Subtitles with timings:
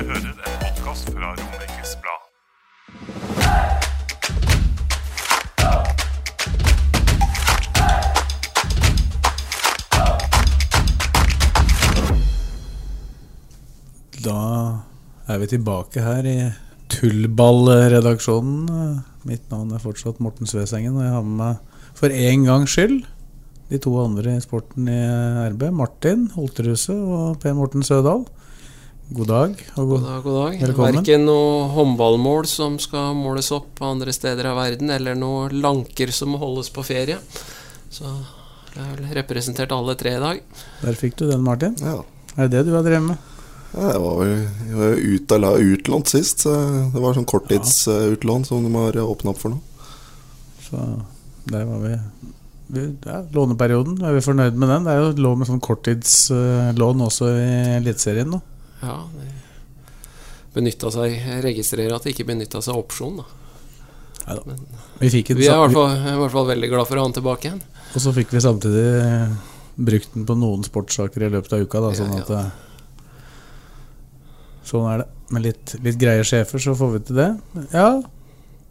[0.00, 2.24] Hører en podkast fra Romerikes Blad.
[14.24, 14.40] Da
[15.28, 16.48] er vi tilbake her i
[16.88, 18.72] Tullball-redaksjonen.
[19.28, 21.60] Mitt navn er fortsatt Morten Svesengen, og jeg har med meg
[21.92, 23.04] for én gangs skyld
[23.68, 25.04] de to andre i sporten i
[25.52, 25.68] RB.
[25.76, 28.24] Martin Holterhuset og Per Morten Sødal.
[29.10, 29.54] God dag.
[29.74, 30.60] Og god, God dag, god dag.
[30.62, 30.96] Velkommen.
[31.00, 36.30] Verken noe håndballmål som skal måles opp andre steder av verden, eller noe lanker som
[36.30, 37.16] må holdes på ferie.
[37.90, 40.44] Så jeg har vel representert alle tre i dag.
[40.84, 41.74] Der fikk du den, Martin.
[41.82, 41.96] Ja.
[42.36, 43.26] Er det det du har drevet med?
[43.72, 44.30] Ja, Jeg var vel
[44.68, 46.46] jeg var ut utlånt sist.
[46.46, 46.54] Så
[46.94, 49.58] det var sånn korttidsutlån som de har åpna opp for nå.
[50.68, 50.84] Så
[51.50, 51.96] der var vi.
[52.78, 54.86] vi ja, låneperioden, er vi fornøyd med den?
[54.86, 58.42] Det er jo lov med sånn korttidslån også i Eliteserien nå.
[58.80, 58.96] Ja,
[60.54, 63.36] benytta seg Jeg registrerer at de ikke benytta seg av opsjonen, da.
[64.30, 64.56] Neida.
[65.00, 67.08] Vi en Vi er i hvert fall, i hvert fall veldig glad for å ha
[67.08, 67.62] den tilbake igjen.
[67.96, 69.32] Og så fikk vi samtidig eh,
[69.80, 71.80] brukt den på noen sportssaker i løpet av uka.
[71.82, 72.24] Da, Ja, sånn ja.
[72.24, 72.50] at eh,
[74.70, 75.08] Sånn er det.
[75.34, 77.28] Med litt, litt greie sjefer, så får vi til det.
[77.72, 77.88] Ja,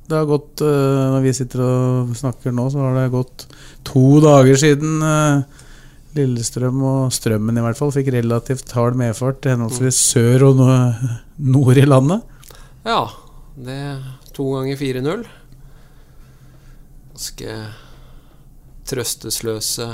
[0.09, 3.45] det har gått eh, Når vi sitter og snakker nå, så har det gått
[3.87, 5.58] to dager siden eh,
[6.17, 10.63] Lillestrøm og Strømmen i hvert fall fikk relativt hard medfart henholdsvis sør og
[11.37, 12.23] nord i landet.
[12.87, 13.03] Ja,
[13.59, 13.99] det er
[14.33, 15.27] to ganger 4-0.
[17.13, 17.59] Ganske
[18.89, 19.87] trøstesløse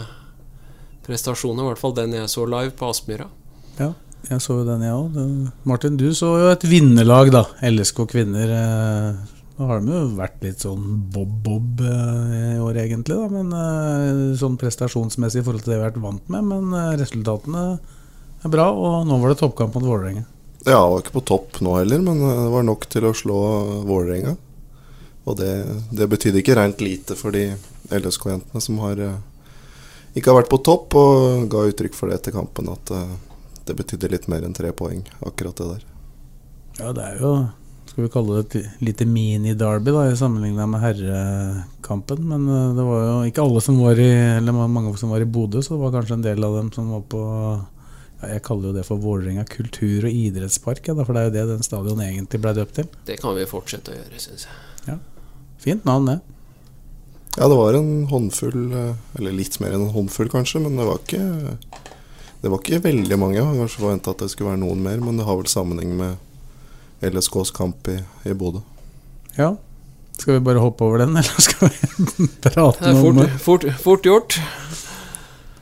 [1.05, 3.27] prestasjoner, i hvert fall den jeg så live på Aspmyra.
[3.77, 3.91] Ja,
[4.29, 5.19] jeg så jo den, jeg òg.
[5.67, 7.43] Martin, du så jo et vinnerlag, da.
[7.67, 8.55] LSK kvinner.
[8.55, 13.27] eh, Nå har de jo vært litt sånn bob-bob eh, i år, egentlig, da.
[13.31, 16.49] Men eh, sånn prestasjonsmessig i forhold til det vi har vært vant med.
[16.49, 17.63] Men eh, resultatene
[18.43, 20.25] er bra, og nå var det toppkamp mot Vålerenga.
[20.65, 23.39] Ja, jeg var ikke på topp nå heller, men det var nok til å slå
[23.87, 24.35] Vålerenga.
[25.25, 25.53] Og det,
[25.95, 27.47] det betydde ikke rent lite for de
[27.95, 28.99] LSK-jentene som har
[30.15, 32.91] ikke har vært på topp, og ga uttrykk for det etter kampen at
[33.65, 35.85] det betydde litt mer enn tre poeng, akkurat det der.
[36.81, 37.31] Ja, det er jo
[37.95, 42.25] skal vi kalle det et lite mini-derby sammenligna med herrekampen.
[42.27, 45.27] Men eh, det var jo ikke alle som var i Eller mange som var i
[45.37, 47.21] Bodø, så det var kanskje en del av dem som var på
[48.19, 51.35] ja, Jeg kaller jo det for Vålerenga kultur- og idrettspark, ja, for det er jo
[51.37, 52.91] det den stadion egentlig ble døpt til.
[53.07, 54.59] Det kan vi fortsette å gjøre, syns jeg.
[54.89, 54.99] Ja.
[55.63, 56.19] Fint navn, det.
[57.37, 60.91] Ja, det var en håndfull, eh, eller litt mer enn en håndfull kanskje, men det
[60.91, 61.23] var ikke
[62.43, 63.39] Det var ikke veldig mange.
[63.39, 65.95] Jeg hadde kanskje forventa at det skulle være noen mer, men det har vel sammenheng
[65.95, 66.24] med
[67.03, 68.63] LSKs kamp i, i Bodø.
[69.35, 69.55] Ja.
[70.15, 73.37] Skal vi bare hoppe over den, eller skal vi prate noe om fort, det?
[73.43, 74.39] fort, fort gjort.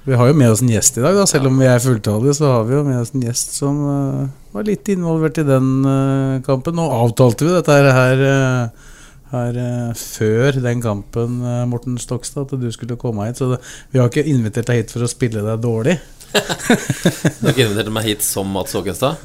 [0.04, 1.24] Vi har jo med oss en gjest i dag, da.
[1.30, 2.36] selv om vi er fulltallige.
[2.36, 5.70] Så har vi jo med oss en gjest som uh, var litt involvert i den
[5.88, 6.76] uh, kampen.
[6.76, 8.90] Nå avtalte vi dette her, uh,
[9.32, 11.40] her eh, før den kampen,
[11.72, 13.40] Morten Stokstad, at du skulle komme hit.
[13.40, 13.62] Så det,
[13.96, 15.98] vi har ikke invitert deg hit for å spille deg dårlig.
[16.34, 19.24] Du har ikke invitert meg hit som Mats Håkenstad?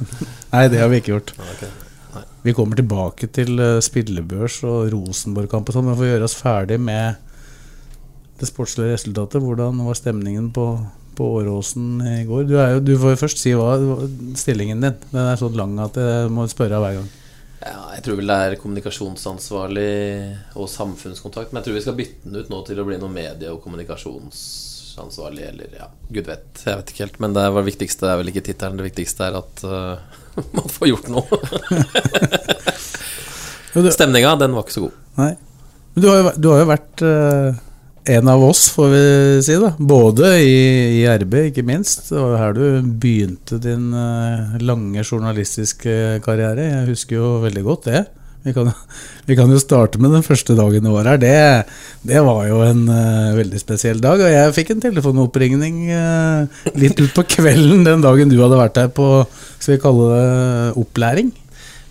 [0.53, 1.35] Nei, det har vi ikke gjort.
[1.43, 1.88] Ok.
[2.49, 6.79] Vi kommer tilbake til eh, spillebørs og Rosenborg-kamp og sånn, men får gjøre oss ferdig
[6.81, 7.19] med
[8.39, 9.43] det sportslige resultatet.
[9.43, 10.65] Hvordan var stemningen på,
[11.13, 12.47] på Åråsen i går?
[12.49, 13.75] Du, jo, du får jo først si hva
[14.39, 14.97] stillingen din.
[15.11, 17.11] Den er så lang at jeg må spørre hver gang.
[17.59, 19.93] Ja, jeg tror vel det er kommunikasjonsansvarlig
[20.57, 21.53] og samfunnskontakt.
[21.53, 23.61] Men jeg tror vi skal bytte den ut nå til å bli noe medie- og
[23.61, 26.49] kommunikasjonsansvarlig, eller ja, gud vet.
[26.63, 27.21] Jeg vet ikke helt.
[27.21, 28.81] Men det var det viktigste er vel ikke tittelen.
[28.81, 30.25] Det viktigste er at øh,
[30.57, 31.39] man får gjort noe.
[33.95, 34.99] Stemninga, den var ikke så god.
[35.19, 35.33] Nei.
[35.93, 37.59] Men du har jo, du har jo vært uh,
[38.09, 39.03] en av oss, får vi
[39.45, 39.57] si.
[39.61, 40.59] da Både i,
[40.99, 42.09] i RB, ikke minst.
[42.09, 46.69] Det var her du begynte din uh, lange journalistiske karriere.
[46.71, 48.05] Jeg husker jo veldig godt det.
[48.45, 48.69] Vi kan,
[49.27, 51.19] vi kan jo starte med den første dagen i år her.
[51.19, 51.33] Det,
[52.07, 54.21] det var jo en uh, veldig spesiell dag.
[54.23, 58.89] Og jeg fikk en telefonoppringning uh, litt utpå kvelden den dagen du hadde vært her
[58.95, 59.09] på
[59.59, 61.33] skal vi kalle det opplæring.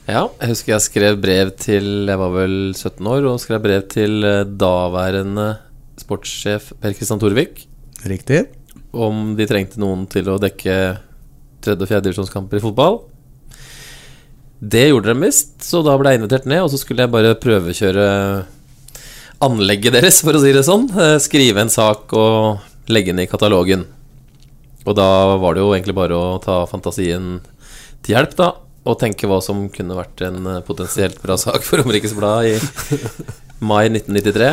[0.08, 3.82] Ja, jeg husker jeg skrev brev til Jeg var vel 17 år og skrev brev
[3.92, 5.50] til eh, daværende
[6.00, 7.66] sportssjef Per Kristian Torvik
[8.08, 8.46] Riktig.
[8.96, 10.78] om de trengte noen til å dekke
[11.60, 13.02] tredje- og fjerdedivisjonskamper i fotball.
[14.58, 17.36] Det gjorde de visst, så da ble jeg invitert ned, og så skulle jeg bare
[17.38, 18.06] prøvekjøre
[19.46, 20.88] anlegget deres, for å si det sånn.
[20.98, 23.84] Eh, Skrive en sak og legge den i katalogen.
[24.88, 27.36] Og da var det jo egentlig bare å ta fantasien
[28.02, 28.52] til hjelp, da.
[28.88, 32.56] Og tenke hva som kunne vært en eh, potensielt bra sak for Romerikes Blad i
[33.62, 34.50] mai 1993.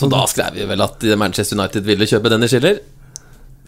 [0.00, 2.80] Så da skrev vi vel at Manchester United ville kjøpe Dennis Schiller.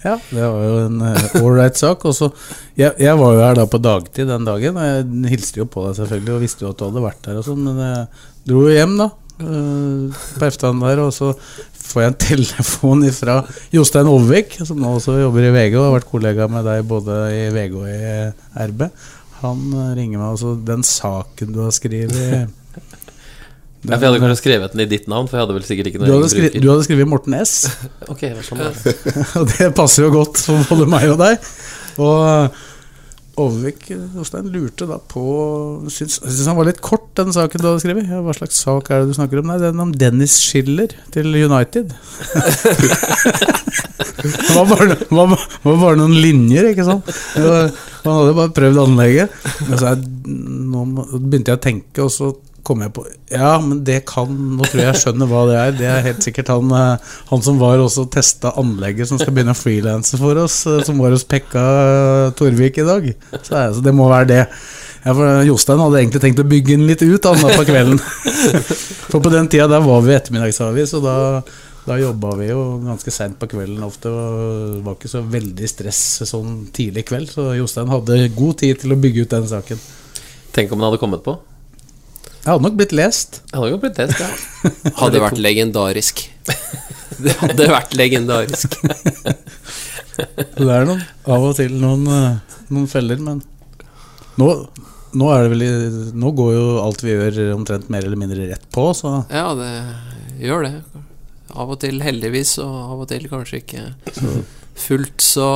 [0.03, 1.03] Ja, det var jo en
[1.43, 2.05] ålreit sak.
[2.09, 2.31] Og så,
[2.79, 5.87] jeg, jeg var jo her da på dagtid den dagen, og jeg hilste jo på
[5.87, 8.07] deg selvfølgelig og visste jo at du hadde vært der og sånn, men jeg
[8.51, 11.33] dro jo hjem da eh, på eftermiddagen der, og så
[11.93, 13.41] får jeg en telefon fra
[13.75, 17.19] Jostein Overvik, som nå også jobber i VG og har vært kollega med deg både
[17.37, 18.89] i VG og i RB.
[19.43, 22.51] Han eh, ringer meg og så Den saken du har skrevet
[23.83, 25.89] Ja, for jeg hadde kanskje skrevet den i ditt navn, for jeg hadde vel sikkert
[25.91, 27.55] ikke du hadde, skri, du hadde skrevet Morten S.
[28.13, 28.61] Ok, sånn
[29.41, 31.49] og det passer jo godt for både meg og deg.
[32.03, 32.61] Og
[33.43, 35.23] Overvik Jostein lurte da på
[35.91, 38.07] Syns, syns han var litt kort, den saken du hadde skrevet.
[38.13, 39.49] Ja, hva slags sak er det du snakker om?
[39.51, 41.91] Nei, den om Dennis Schiller til United.
[44.23, 45.35] det var bare, var,
[45.65, 47.09] var bare noen linjer, ikke sant?
[47.35, 49.43] Han hadde bare prøvd anlegget.
[49.67, 49.99] Men så jeg,
[50.71, 54.63] nå begynte jeg å tenke, og så kom jeg på Ja, men det kan Nå
[54.69, 55.73] tror jeg jeg skjønner hva det er.
[55.81, 59.55] Det er helt sikkert han, eh, han som var også testa anlegget som skal begynne
[59.57, 63.09] å frilanse for oss, eh, som var hos Pekka eh, Torvik i dag.
[63.43, 64.45] Så, jeg- så det må være det.
[65.03, 67.99] Ja, for Jostein hadde egentlig tenkt å bygge den litt ut da på kvelden.
[69.11, 71.15] For på den tida der var vi ettermiddagsavis, og da,
[71.89, 74.07] da jobba vi jo ganske seint på kvelden ofte.
[74.09, 78.79] Og det var ikke så veldig stress sånn tidlig kveld, så Jostein hadde god tid
[78.85, 79.83] til å bygge ut den saken.
[80.55, 81.35] Tenk om den hadde kommet på.
[82.43, 83.37] Jeg hadde nok blitt lest.
[83.53, 84.31] Jeg hadde nok blitt lest, ja.
[85.03, 86.25] Hadde vært legendarisk.
[87.23, 88.75] Det hadde vært legendarisk.
[90.17, 93.39] Det er noen, av og til noen, eh, noen feller, men
[94.41, 94.49] nå,
[95.15, 95.63] nå det vel
[96.19, 99.71] Nå går jo alt vi gjør omtrent mer eller mindre rett på, så Ja, det
[100.43, 100.75] gjør det.
[101.53, 103.87] Av og til heldigvis, og av og til kanskje ikke
[104.83, 105.49] fullt så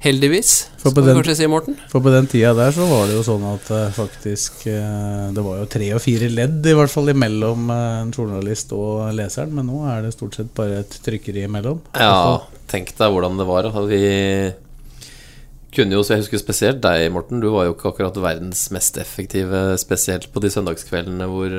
[0.00, 0.50] heldigvis,
[0.80, 1.76] For skal vi den- kanskje si, Morten.
[1.90, 5.44] For på den tida der så var det jo sånn at uh, faktisk uh, Det
[5.44, 9.52] var jo tre og fire ledd i hvert fall imellom uh, en journalist og leseren,
[9.58, 11.82] men nå er det stort sett bare et trykkeri imellom.
[11.94, 12.40] Ja,
[12.72, 13.68] tenk deg hvordan det var.
[13.90, 14.02] Vi
[15.76, 17.38] kunne jo, så Jeg husker spesielt deg, Morten.
[17.42, 21.52] Du var jo ikke akkurat verdens mest effektive, spesielt på de søndagskveldene hvor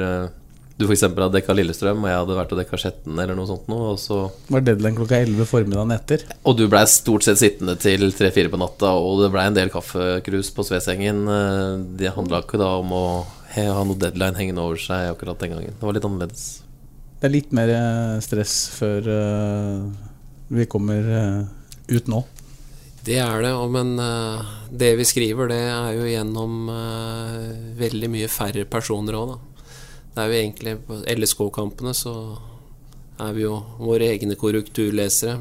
[0.82, 1.04] du f.eks.
[1.08, 3.94] hadde dekka Lillestrøm, og jeg hadde vært og dekka Skjetten eller noe sånt noe.
[3.94, 4.18] Og, så,
[4.52, 6.26] var deadline klokka 11 formiddagen etter.
[6.44, 9.72] og du blei stort sett sittende til tre-fire på natta, og det blei en del
[9.74, 11.24] kaffekrus på Svesengen.
[11.30, 13.06] Eh, Det handla ikke da om å
[13.52, 15.78] ha noe deadline hengende over seg akkurat den gangen.
[15.78, 16.46] Det var litt annerledes.
[17.22, 19.90] Det er litt mer eh, stress før eh,
[20.52, 21.06] vi kommer
[21.92, 22.26] ut nå.
[23.02, 23.96] Det er det, men
[24.78, 26.68] det vi skriver, det er jo gjennom
[27.80, 29.51] veldig mye færre personer òg, da.
[30.12, 32.16] Det er jo egentlig På LSK-kampene så
[33.22, 35.38] er vi jo våre egne korrekturlesere.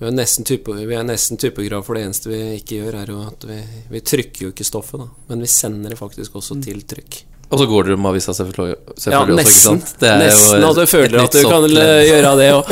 [0.00, 3.12] Vi er nesten, type, vi er nesten typograf, for det eneste vi ikke gjør, er
[3.14, 3.56] jo at vi,
[3.92, 5.08] vi trykker jo ikke stoffet, da.
[5.30, 7.22] Men vi sender det faktisk også til trykk.
[7.50, 9.94] Og så går dere med avisa selvfølgelig, Ja, selvfølgelig også, ikke sant?
[10.00, 12.70] Det er Nesten at du føler at du kan gjøre det òg.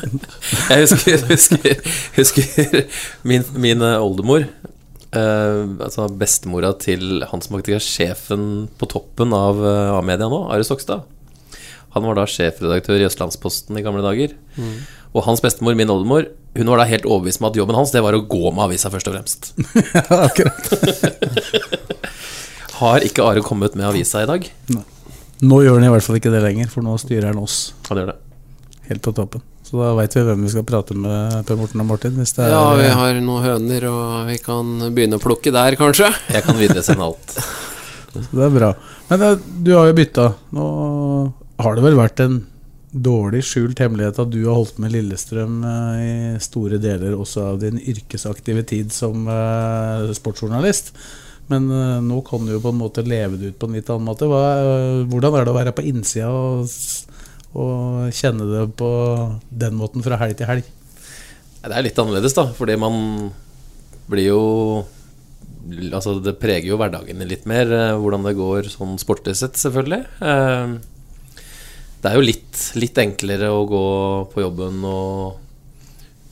[0.70, 2.80] Jeg husker, husker, husker
[3.28, 4.46] min, min eh, oldemor
[5.16, 8.46] eh, Altså bestemora til han som faktisk er sjefen
[8.78, 11.06] på toppen av uh, A-media nå, Are Sokstad.
[11.96, 14.34] Han var da sjefredaktør i Østlandsposten i gamle dager.
[15.16, 18.02] Og hans bestemor, min oldemor, hun var da helt overbevist om at jobben hans det
[18.04, 19.48] var å gå med avisa, først og fremst.
[19.96, 20.68] ja, Akkurat.
[22.82, 24.44] Har ikke Are kommet med avisa i dag?
[25.40, 28.02] Nå gjør han i hvert fall ikke det lenger, for nå styrer han oss Han
[28.02, 28.18] gjør det.
[28.90, 29.44] helt på toppen.
[29.66, 32.14] Så da veit vi hvem vi skal prate med, Per Morten og Martin.
[32.20, 35.74] Hvis det er, Ja, vi har noen høner, og vi kan begynne å plukke der,
[35.80, 36.12] kanskje.
[36.30, 37.34] Jeg kan videresende alt.
[38.14, 38.68] Så det er bra.
[39.08, 39.32] Men det,
[39.66, 40.28] du har jo bytta.
[40.54, 40.66] Nå
[41.64, 42.38] har det vel vært en
[42.96, 47.58] dårlig skjult hemmelighet at du har holdt med Lillestrøm eh, i store deler også av
[47.60, 50.94] din yrkesaktive tid som eh, sportsjournalist.
[51.50, 53.90] Men eh, nå kan du jo på en måte leve det ut på en litt
[53.92, 54.30] annen måte.
[54.30, 56.70] Hva, eh, hvordan er det å være på innsida og,
[57.56, 58.90] og kjenne det på
[59.50, 60.68] den måten fra helg til helg?
[61.66, 63.00] Det er litt annerledes, da, fordi man
[64.10, 64.42] blir jo
[65.66, 70.04] Altså, det preger jo hverdagen litt mer, eh, hvordan det går sånn sportlig sett, selvfølgelig.
[70.22, 70.76] Eh,
[72.04, 73.86] Det er jo litt, litt enklere å gå
[74.30, 75.40] på jobben og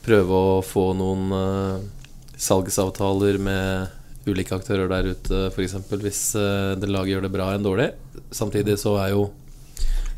[0.05, 1.83] prøve å få noen eh,
[2.39, 5.75] salgsavtaler med ulike aktører der ute, f.eks.
[5.91, 6.21] hvis
[6.79, 7.91] det laget gjør det bra enn dårlig.
[8.31, 9.27] Samtidig så er jo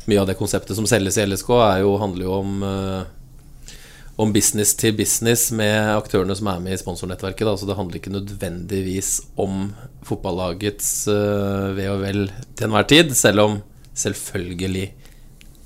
[0.08, 3.14] mye av det konseptet som selges i LSK, jo, handler jo om eh,
[4.18, 7.44] om business til business med aktørene som er med i sponsornettverket.
[7.46, 7.52] Da.
[7.54, 9.68] Så det handler ikke nødvendigvis om
[10.08, 12.24] fotballagets uh, ve og vel
[12.58, 13.54] til enhver tid, selv om
[13.94, 14.88] selvfølgelig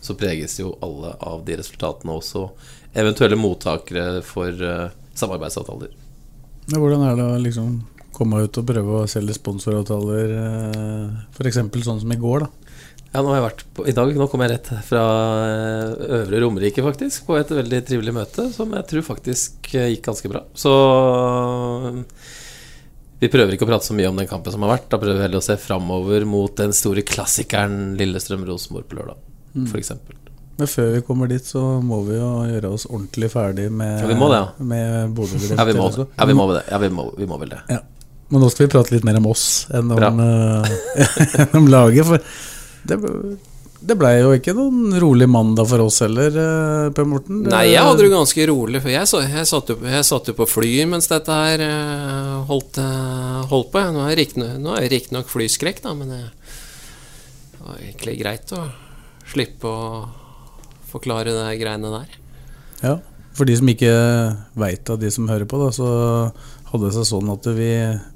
[0.04, 2.44] så preges jo alle av de resultatene også
[2.92, 5.96] eventuelle mottakere for uh, samarbeidsavtaler.
[6.68, 7.78] Ja, hvordan er det å liksom
[8.12, 10.37] komme ut og prøve å selge sponsoravtaler,
[11.32, 11.62] f.eks.
[11.88, 12.62] sånn som i går, da?
[13.12, 15.00] Ja, nå har jeg vært på, I dag nå kom jeg rett fra
[15.45, 20.07] eh, Øvre Romerike, faktisk, på et veldig trivelig møte som jeg tror faktisk eh, gikk
[20.07, 20.40] ganske bra.
[20.57, 20.73] Så
[23.21, 24.88] vi prøver ikke å prate så mye om den kampen som har vært.
[24.88, 29.21] Da prøver vi heller å se framover mot den store klassikeren Lillestrøm-Rosenborg på lørdag,
[29.59, 29.66] mm.
[29.69, 29.92] f.eks.
[30.62, 34.09] Men før vi kommer dit, så må vi jo gjøre oss ordentlig ferdig med, ja,
[34.09, 34.66] vi må det, ja.
[34.73, 35.21] med.
[35.59, 36.64] Ja, vi må, ja, vi må det.
[36.71, 37.61] Ja, vi må, vi må vel det.
[37.76, 37.83] Ja.
[38.33, 40.21] Men nå skal vi prate litt mer om oss enn om,
[41.45, 42.09] enn om laget.
[42.09, 42.25] For
[42.88, 42.98] det,
[43.82, 47.40] det blei jo ikke noen rolig mandag for oss heller, eh, Per Morten.
[47.50, 50.36] Nei, jeg hadde det ganske rolig, for jeg, så, jeg, satt, jo, jeg satt, jo,
[50.38, 53.82] på fly mens dette her eh, holdt, eh, holdt på.
[53.96, 56.22] Nå er jeg riktignok flyskrekk, da, men det
[57.62, 58.64] var egentlig greit å
[59.32, 60.04] slippe å
[60.92, 62.18] forklare de greiene der.
[62.82, 62.96] Ja,
[63.34, 63.92] for de som ikke
[64.58, 65.88] veit av de som hører på, da, så
[66.72, 67.68] hadde det seg sånn at vi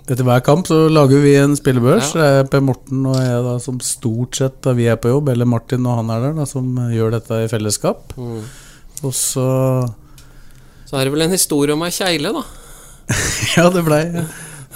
[0.06, 2.14] etter hver kamp så lager vi en spillebørs.
[2.16, 2.44] Ja.
[2.48, 5.84] Per Morten og jeg da som stort sett da vi er på jobb, eller Martin
[5.84, 8.16] og han er der, da, som gjør dette i fellesskap.
[8.16, 8.42] Mm.
[9.04, 9.46] Og så
[10.86, 12.44] Så er det vel en historie om ei kjegle, da.
[13.56, 14.02] ja, det blei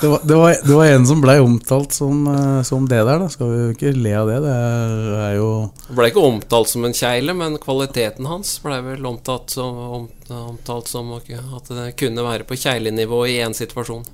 [0.00, 3.21] det var, det, var, det var, en som blei omtalt som, eh, som, det der,
[3.21, 3.28] da.
[3.33, 4.38] Skal vi jo ikke le av det.
[4.47, 5.50] Det er, jo
[5.97, 10.09] blei ikke omtalt som en kjegle, men kvaliteten hans blei vel omtalt som,
[10.40, 14.07] omtalt som at det kunne være på kjeglenivå i én situasjon.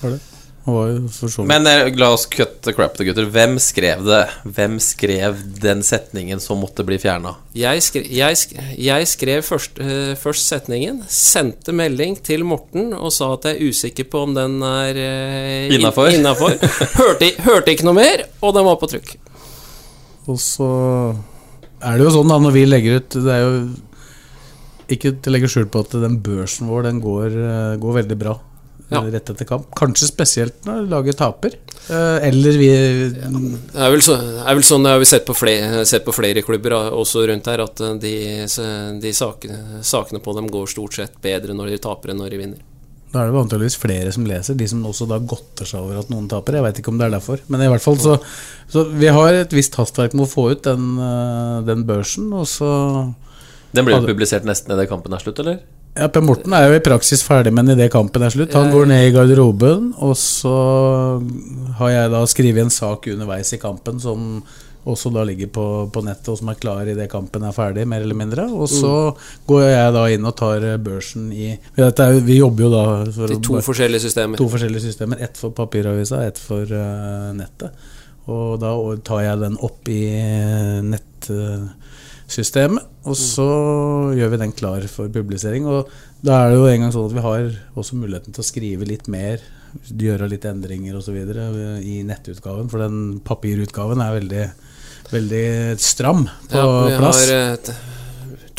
[0.00, 0.39] Var det?
[0.64, 3.24] Men eh, la oss cut the crap, gutter.
[3.32, 4.20] Hvem skrev det?
[4.44, 7.32] Hvem skrev den setningen som måtte bli fjerna?
[7.56, 8.36] Jeg, skrev, jeg,
[8.76, 13.72] jeg skrev først, uh, først, setningen, sendte melding til Morten og sa at jeg er
[13.72, 16.12] usikker på om den er uh, innafor.
[17.00, 19.14] hørte, hørte, ikke noe mer, og den var på trykk.
[20.28, 20.70] Og så
[21.80, 23.54] er det jo sånn da når vi legger ut Det er jo
[24.92, 27.34] ikke til å legge skjul på at den børsen vår den går,
[27.80, 28.36] går veldig bra
[28.90, 29.02] ja.
[29.14, 29.68] rett etter kamp.
[29.78, 31.54] Kanskje spesielt når laget taper.
[31.90, 33.30] Eh, eller vi ja.
[33.30, 36.14] Det er vel, så, er vel sånn, det har vi sett på, flere, sett på
[36.14, 38.16] flere klubber også rundt her, at eh, de,
[39.02, 42.42] de sakene, sakene, på dem går stort sett bedre når de taper enn når de
[42.44, 42.66] vinner.
[43.10, 46.12] Da er det vanligvis flere som leser, de som også da godter seg over at
[46.12, 46.60] noen taper.
[46.60, 47.42] Jeg veit ikke om det er derfor.
[47.50, 48.20] Men i hvert fall så,
[48.70, 52.46] så Vi har et visst hastverk med å få ut den, eh, den børsen, og
[52.50, 52.70] så
[53.74, 55.58] Den blir jo publisert nesten idet kampen er slutt, eller?
[55.98, 58.54] Ja, Per Morten er jo i praksis ferdig med den idet kampen er slutt.
[58.54, 60.56] Han går ned i garderoben, og så
[61.80, 64.42] har jeg da skrevet en sak underveis i kampen som
[64.88, 68.04] også da ligger på, på nettet, og som er klar idet kampen er ferdig, mer
[68.06, 68.46] eller mindre.
[68.54, 69.26] Og så mm.
[69.50, 72.84] går jeg da inn og tar børsen i er, Vi jobber jo da
[73.18, 74.40] for I to å, forskjellige systemer.
[74.40, 77.90] To forskjellige systemer Ett for papiravisa, ett for uh, nettet.
[78.30, 78.72] Og da
[79.04, 80.02] tar jeg den opp i
[80.86, 81.28] nett...
[81.28, 81.66] Uh,
[82.30, 82.86] systemet.
[83.08, 84.18] Og så mm.
[84.18, 85.66] gjør vi den klar for publisering.
[85.68, 85.90] Og
[86.24, 87.46] da er det jo en gang sånn at vi har
[87.80, 89.42] også muligheten til å skrive litt mer,
[89.88, 91.16] gjøre litt endringer osv.
[91.16, 92.68] i nettutgaven.
[92.72, 94.44] For den papirutgaven er veldig,
[95.12, 95.46] veldig
[95.80, 97.24] stram på ja, plass.
[97.24, 97.72] Vi har et,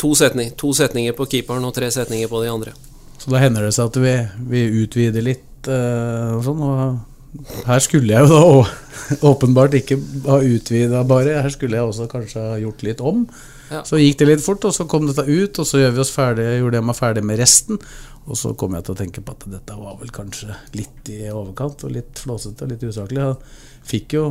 [0.00, 2.74] to, setning, to, setninger på keeperen og tre setninger på de andre.
[3.22, 4.16] Så da hender det seg at vi,
[4.50, 6.62] vi utvider litt uh, og sånn.
[6.66, 8.42] Og her skulle jeg jo da
[9.30, 11.38] åpenbart ikke ha utvida bare.
[11.44, 13.24] Her skulle jeg også kanskje ha gjort litt om.
[13.72, 13.82] Ja.
[13.88, 16.14] Så gikk det litt fort, og så kom dette ut, og så gjør vi oss
[16.14, 17.80] ferdig, gjorde jeg meg ferdig med resten.
[18.28, 21.24] Og så kom jeg til å tenke på at dette var vel kanskje litt i
[21.32, 23.24] overkant, og litt flåsete og litt usaklig.
[23.24, 24.26] Han fikk jo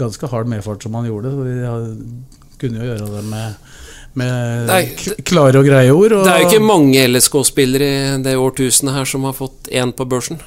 [0.00, 3.72] ganske hard medfart som han gjorde, så vi kunne jo gjøre det med
[4.12, 6.12] med klare og greie ord.
[6.18, 9.94] Og det er jo ikke mange LSK-spillere i det årtusenet her som har fått én
[9.96, 10.40] på børsen.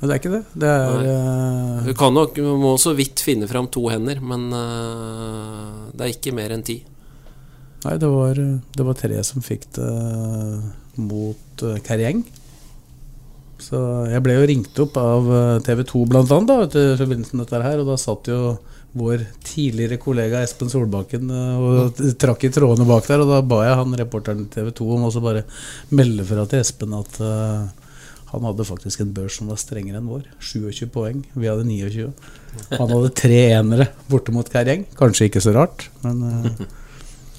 [0.00, 0.42] Det er ikke det.
[0.60, 1.86] det er, uh...
[1.86, 6.34] Du kan nok, må så vidt finne fram to hender, men uh, det er ikke
[6.36, 6.82] mer enn ti.
[7.86, 8.34] Nei, det var,
[8.74, 9.90] det var tre som fikk det
[10.98, 12.24] mot uh, Kerjeng.
[13.62, 13.78] Så
[14.10, 17.60] jeg ble jo ringt opp av eh, TV 2 blant annet i forbindelse med dette
[17.64, 18.40] her, og da satt jo
[18.96, 23.62] vår tidligere kollega Espen Solbakken uh, og trakk i trådene bak der, og da ba
[23.64, 25.46] jeg han reporteren i TV 2 om også bare
[25.88, 27.64] melde fra til Espen at uh,
[28.34, 30.26] han hadde faktisk en børs som var strengere enn vår.
[30.42, 31.22] 27 poeng.
[31.32, 32.10] Vi hadde 29.
[32.74, 34.84] Han hadde tre enere borte mot Kerjeng.
[34.98, 36.20] Kanskje ikke så rart, men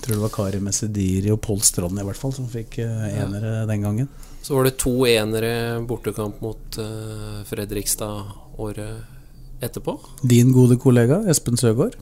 [0.03, 3.53] tror det var Kari Messediri og Pål Strand i hvert fall som fikk uh, enere
[3.61, 3.67] ja.
[3.69, 4.09] den gangen.
[4.43, 5.53] Så var det to enere
[5.87, 9.97] bortekamp mot uh, Fredrikstad året etterpå.
[10.21, 11.97] Din gode kollega Espen Søgaard.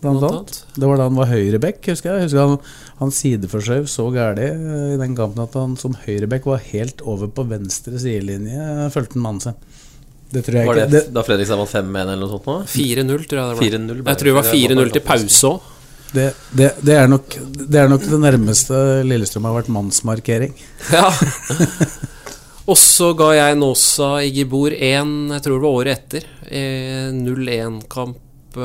[0.00, 0.58] blant Blant annet.
[0.74, 2.28] Det var da han var høyrebekk, husker jeg.
[2.28, 2.58] husker han,
[3.00, 7.30] han sideforskjøv så gæli eh, i den kampen at han som høyrebekk var helt over
[7.32, 9.60] på venstre sidelinje, fulgte han mannen sin.
[10.32, 10.88] Det tror jeg Var ikke.
[10.88, 12.56] det Det, da Fredrikstad vant 5-1 eller noe sånt nå?
[12.72, 14.06] 4-0, tror jeg det ble.
[14.08, 14.48] jeg tror var.
[14.48, 15.71] Det var 4-0 til pause òg.
[16.12, 18.74] Det, det, det, er nok, det er nok det nærmeste
[19.08, 20.52] Lillestrøm har vært mannsmarkering.
[20.92, 21.08] Ja.
[22.70, 26.28] Og så ga jeg Nåsa i Gibor 1, jeg tror det var året etter.
[26.46, 28.62] eh, 0-1-kamp uh,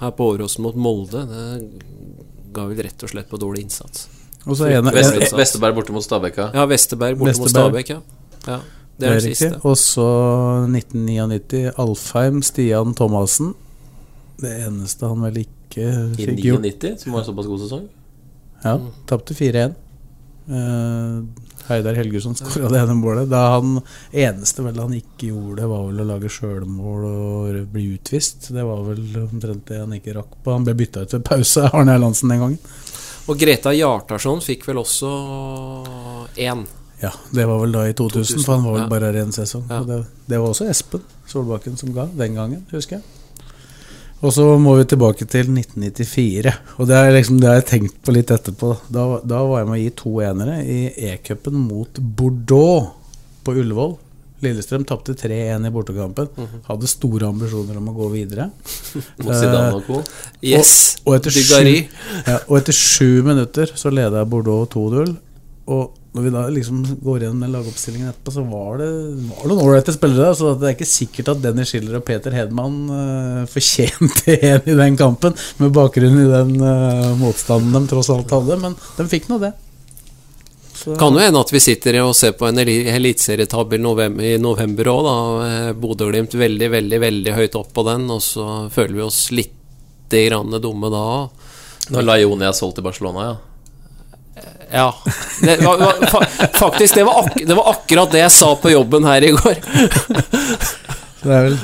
[0.00, 1.24] her på Åråsen mot Molde.
[1.26, 1.42] Det
[2.54, 4.06] ga vel rett og slett på dårlig innsats.
[4.46, 6.38] Og så ene, en, Vesterberg borte mot Stabæk.
[6.38, 6.50] ja.
[6.54, 7.50] Ja, Vesterberg borte mot.
[7.50, 8.00] Stabæk, ja.
[8.46, 8.60] ja.
[8.96, 9.58] Det er er det siste.
[9.66, 10.06] Og så
[10.70, 13.54] 1999, Alfheim, Stian Thomassen.
[14.40, 17.88] Det eneste han vel ikke I fikk gjort 99, som var en såpass god sesong.
[18.64, 18.78] Ja,
[19.08, 19.76] tapte 4-1.
[20.46, 21.24] Uh,
[21.66, 23.28] Heidar Helgusson skåra det ene målet.
[23.30, 23.80] Da han
[24.12, 28.50] eneste vel han ikke gjorde, var vel å lage sjølmål og bli utvist.
[28.54, 30.54] Det var vel omtrent det han ikke rakk på.
[30.54, 32.60] Han ble bytta ut ved pause, Arne Erlandsen, den gangen.
[33.26, 35.10] Og Greta Hjartarsson fikk vel også
[36.38, 36.62] én.
[37.02, 38.90] Ja, det var vel da i 2000, for han var vel ja.
[38.92, 39.66] bare her en sesong.
[39.68, 39.82] Ja.
[39.84, 39.98] Det,
[40.30, 43.25] det var også Espen Solbakken som ga den gangen, husker jeg.
[44.24, 46.54] Og så må vi tilbake til 1994.
[46.80, 48.72] Og det er liksom det har jeg tenkt på litt etterpå.
[48.92, 50.80] Da, da var jeg med å gi to enere i
[51.10, 52.92] E-cupen mot Bordeaux
[53.44, 53.96] på Ullevål.
[54.44, 56.28] Lillestrøm tapte 3-1 i bortekampen.
[56.36, 56.64] Mhm.
[56.68, 58.50] Hadde store ambisjoner om å gå videre.
[59.86, 60.00] Co.
[60.44, 60.72] Yes!
[61.04, 61.70] Og, og, etter sju,
[62.26, 65.14] ja, og etter sju minutter så leda Bordeaux 2-0.
[65.72, 68.88] Og når vi da liksom går igjennom den lagoppstillingen etterpå, så var det,
[69.28, 70.30] var det noen ålreite spillere.
[70.30, 74.66] der, Så det er ikke sikkert at Dennis Schiller og Peter Hedman uh, fortjente en
[74.72, 78.58] i den kampen, med bakgrunn i den uh, motstanden de tross alt hadde.
[78.64, 79.52] Men de fikk nå det.
[80.76, 84.36] Så- Kan jo hende at vi sitter og ser på en eli- eliteserietabell november, i
[84.38, 85.16] november òg, da.
[85.46, 88.44] Eh, Bodø-Glimt veldig, veldig, veldig høyt opp på den, og så
[88.74, 89.54] føler vi oss litt
[90.12, 91.04] grann dumme da.
[91.90, 93.36] Når Laioni er solgt til Barcelona, ja.
[94.72, 94.88] Ja.
[95.40, 96.20] Det var, var, fa,
[96.58, 99.60] faktisk, det var, ak det var akkurat det jeg sa på jobben her i går.
[101.26, 101.56] Det er vel,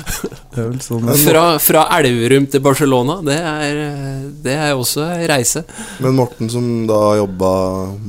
[0.50, 3.18] det er vel sånn Fra, fra Elverum til Barcelona.
[3.22, 3.76] Det er,
[4.42, 5.62] det er også ei reise.
[6.02, 7.52] Men Morten, som da har jobba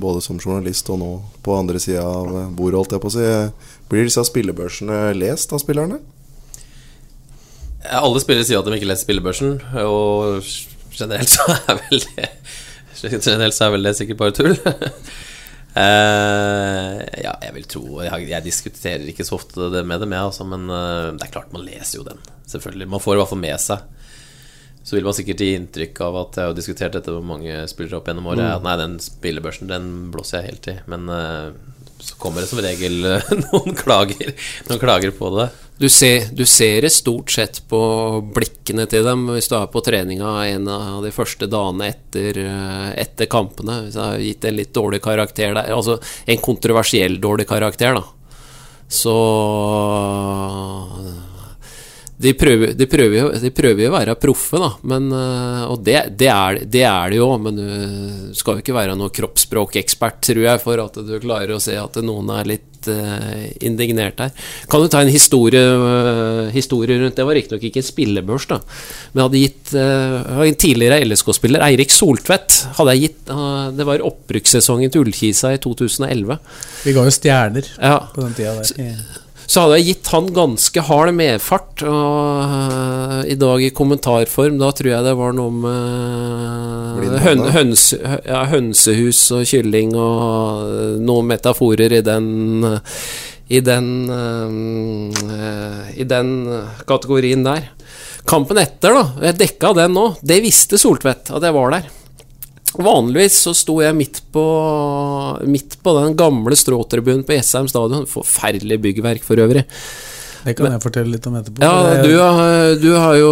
[0.01, 1.11] både som journalist og nå
[1.45, 3.29] på andre sida av bordet, holdt jeg på å si,
[3.91, 5.99] blir disse spillebørsene lest av spillerne?
[7.83, 10.47] Alle spillere sier at de ikke leser spillebørsen, og
[10.95, 12.29] generelt så er vel det
[13.11, 14.53] Generelt så er vel det sikkert bare tull.
[15.73, 20.27] Uh, ja, jeg vil tro Jeg, jeg diskuterer ikke så ofte det med dem, jeg,
[20.29, 22.21] altså, men uh, det er klart man leser jo den.
[22.49, 22.89] Selvfølgelig.
[22.93, 23.89] Man får i hvert fall med seg.
[24.83, 28.01] Så vil man sikkert gi inntrykk av at jeg har diskutert dette med mange spillere
[28.01, 28.43] opp gjennom året.
[28.43, 28.55] Mm.
[28.57, 30.77] At nei, den spillebørsen den blåser jeg helt i.
[30.91, 31.51] Men uh,
[32.03, 32.99] så kommer det som regel
[33.47, 34.33] noen klager,
[34.67, 35.47] noen klager på det.
[35.77, 37.79] Du ser, du ser det stort sett på
[38.36, 42.89] blikkene til dem hvis du er på treninga en av de første dagene etter, eh,
[43.01, 43.79] etter kampene.
[43.88, 45.97] Hvis jeg har gitt en litt dårlig karakter der, altså
[46.29, 48.05] en kontroversiell dårlig karakter, da.
[48.93, 49.15] Så
[52.23, 54.69] de prøver, de, prøver jo, de prøver jo å være proffe, da.
[54.89, 58.77] Men, eh, og det, det, er, det er det jo, men du skal jo ikke
[58.77, 62.69] være noen kroppsspråkekspert, tror jeg, for at du klarer å se at noen er litt
[62.91, 64.31] uh, indignert her.
[64.71, 68.59] Kan du ta en historie, uh, historie rundt Det var riktignok ikke en spillebørs, da.
[69.13, 73.86] Men jeg hadde gitt uh, en tidligere LSK-spiller, Eirik Soltvedt, hadde jeg gitt eh, Det
[73.88, 76.39] var oppbrukssesongen til Ullkisa i 2011.
[76.83, 77.97] Vi ga jo stjerner Ja.
[78.13, 78.67] på den tida der.
[78.67, 79.22] Så
[79.63, 84.91] hadde jeg gitt han ganske hard medfart, og øh, i dag i kommentarform, da tror
[84.91, 91.99] jeg det var noe med høn, høns, ja, hønsehus og kylling og øh, noen metaforer
[91.99, 92.29] i den
[93.53, 96.29] i den øh, I den
[96.88, 97.67] kategorien der.
[98.25, 99.27] Kampen etter, da.
[99.27, 100.06] Jeg dekka den nå.
[100.23, 101.91] Det visste Soltvedt at jeg var der.
[102.73, 104.43] Vanligvis så sto jeg midt på
[105.45, 108.07] Midt på den gamle stråtribunen på Jessheim stadion.
[108.09, 109.65] Forferdelig byggverk for øvrig.
[110.43, 111.63] Det kan jeg fortelle litt om etterpå.
[111.63, 113.29] Ja, du har, du har jo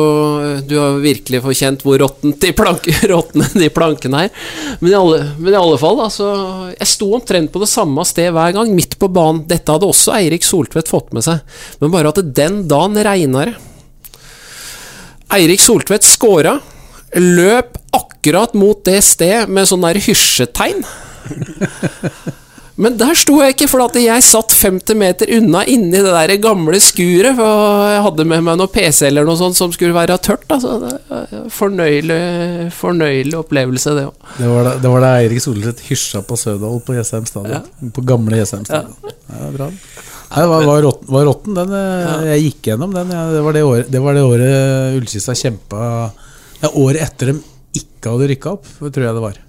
[0.68, 2.88] Du har virkelig forkjent hvor råttent de, plank,
[3.64, 4.46] de plankene er.
[4.80, 6.30] Men i, alle, men i alle fall, altså
[6.78, 9.44] Jeg sto omtrent på det samme sted hver gang, midt på banen.
[9.50, 11.44] Dette hadde også Eirik Soltvedt fått med seg,
[11.84, 13.58] men bare at den dagen regna det.
[15.36, 16.58] Eirik Soltvedt scora,
[17.20, 17.81] løp
[18.22, 20.84] akkurat mot det sted med sånn der hysjetegn.
[22.82, 26.32] Men der sto jeg ikke, for at jeg satt 50 meter unna inni det der
[26.42, 27.38] gamle skuret.
[27.38, 30.48] Og jeg hadde med meg noe PC eller noe sånt som skulle være tørt.
[30.50, 30.78] Altså,
[31.54, 34.32] fornøyelig, fornøyelig opplevelse, det òg.
[34.40, 37.68] Det var da, det var da Eirik Solseth hysja på Sødal på Jessheim stadion.
[37.94, 38.98] På gamle Jessheim stadion.
[39.04, 39.14] Ja.
[39.36, 39.70] Ja, bra.
[40.32, 41.74] Nei, det var, var, rotten, var rotten, den.
[41.76, 43.10] eh, Jeg gikk gjennom den.
[43.14, 45.82] Ja, det, var det, året, det var det året Ullkista kjempa
[46.62, 47.40] ja, Året etter de
[47.78, 49.40] ikke hadde rykka opp, tror jeg det var.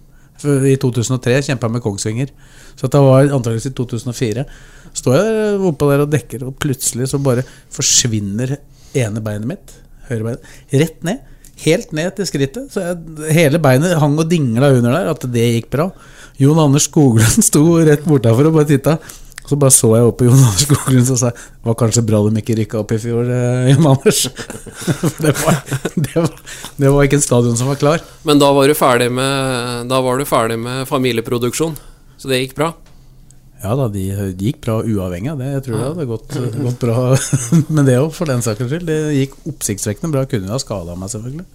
[0.43, 2.33] For I 2003 kjempa jeg med Kongsvinger.
[2.79, 4.47] Så det var antakeligvis i 2004.
[4.99, 8.57] Står jeg oppå der og dekker, og plutselig så bare forsvinner
[8.99, 9.77] ene beinet mitt,
[10.11, 10.51] høyrebeinet,
[10.83, 11.29] rett ned.
[11.63, 12.73] Helt ned til skrittet.
[12.73, 12.99] Så jeg,
[13.37, 15.11] hele beinet hang og dingla under der.
[15.13, 15.91] At det gikk bra.
[16.41, 18.97] Jon Anders Skoglund sto rett bortafor og bare titta.
[19.49, 22.21] Så bare så jeg opp på Jon Anders Skoglund og sa Det var kanskje bra
[22.25, 24.23] de ikke rykka opp i fjor, eh, Jon Anders.
[25.23, 25.59] Det var,
[25.97, 26.31] det, var,
[26.79, 28.05] det var ikke en stadion som var klar.
[28.29, 31.77] Men da var du ferdig med, da var du ferdig med familieproduksjon,
[32.19, 32.73] så det gikk bra?
[33.63, 35.51] Ja da, de, de gikk bra uavhengig av det.
[35.53, 37.03] Jeg tror det hadde gått, gått bra
[37.77, 38.89] med det òg, for den saks skyld.
[38.89, 40.25] Det gikk oppsiktsvekkende bra.
[40.31, 41.47] Kunne jo ha skada meg, selvfølgelig.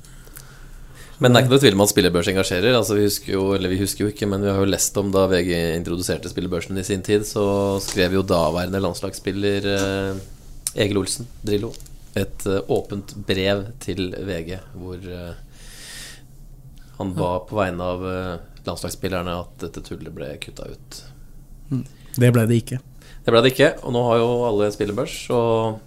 [1.17, 2.75] Men det er ikke noe tvil om at spillebørs engasjerer.
[2.77, 5.10] Altså Vi husker jo, eller vi husker jo ikke, men vi har jo lest om
[5.13, 5.49] da VG
[5.80, 7.45] introduserte spillebørsen i sin tid, så
[7.82, 10.19] skrev jo daværende landslagsspiller eh,
[10.77, 11.71] Egil Olsen, Drillo,
[12.17, 15.41] et eh, åpent brev til VG hvor eh,
[16.97, 21.01] han ba på vegne av eh, landslagsspillerne at dette tullet ble kutta ut.
[22.17, 22.80] Det ble det ikke.
[23.25, 25.17] Det ble det ikke, og nå har jo alle spillebørs.
[25.36, 25.87] Og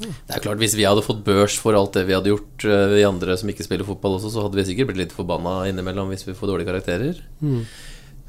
[0.00, 2.86] det er klart hvis vi hadde fått børs for alt det vi hadde gjort, eh,
[2.96, 6.12] vi andre som ikke spiller fotball også, så hadde vi sikkert blitt litt forbanna innimellom
[6.12, 7.20] hvis vi får dårlige karakterer.
[7.44, 7.64] Mm.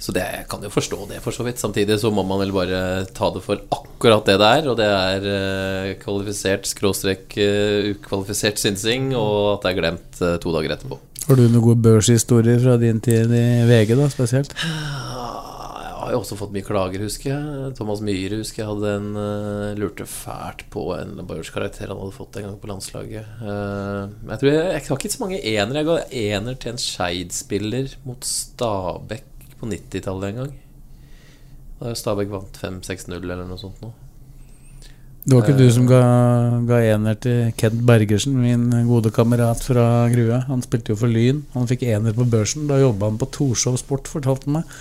[0.03, 1.61] Så det, jeg kan jo forstå det, for så vidt.
[1.61, 2.79] Samtidig så må man vel bare
[3.15, 4.67] ta det for akkurat det det er.
[4.67, 10.35] Og det er eh, kvalifisert skråstrek eh, ukvalifisert synsing, og at det er glemt eh,
[10.43, 10.99] to dager etterpå.
[11.23, 14.51] Har du noen gode børshistorier fra din tid i VG, da, spesielt?
[16.03, 17.67] Har jo også fått mye klager, husker jeg.
[17.77, 22.39] Thomas Myhre husker jeg hadde en uh, lurte fælt på en karakter han hadde fått
[22.39, 23.29] en gang på landslaget.
[23.39, 25.79] Uh, jeg tror jeg, jeg har ikke så mange enere.
[25.79, 30.53] Jeg ga ener til en Skeid-spiller mot Stabæk på 90-tallet en gang.
[31.79, 33.93] Da Stabæk vant 5-6-0 eller noe sånt nå.
[35.23, 35.99] Det var ikke du som ga,
[36.67, 40.41] ga ener til Kent Bergersen, min gode kamerat fra Grue.
[40.49, 41.45] Han spilte jo for Lyn.
[41.53, 42.65] Han fikk ener på børsen.
[42.67, 44.73] Da jobba han på Torshov Sport, fortalte han meg.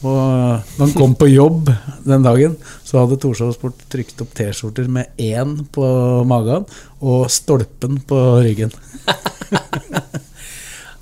[0.00, 1.68] Og da han kom på jobb
[2.06, 2.54] den dagen,
[2.88, 5.84] så hadde Torshov Sport trykt opp T-skjorter med én på
[6.28, 6.64] magen
[7.04, 8.72] og stolpen på ryggen.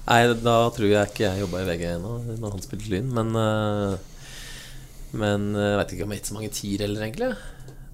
[0.09, 3.11] Nei, da tror jeg ikke jeg jobba i VG ennå, når han spilte Lyn.
[3.15, 3.95] Men, uh,
[5.21, 7.31] men uh, jeg veit ikke om jeg har gitt så mange tier heller, egentlig.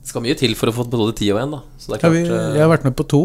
[0.05, 1.61] Det skal mye til for å få både ti og én, da.
[1.77, 3.23] Så det er Ja, vi, jeg har vært med på to,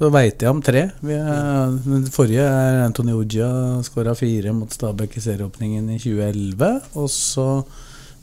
[0.00, 0.86] så veit jeg om tre.
[1.04, 3.50] Vi er, den forrige er Antony Ujja,
[3.84, 6.70] skåra fire mot Stabæk i serieåpningen i 2011.
[6.96, 7.48] Og så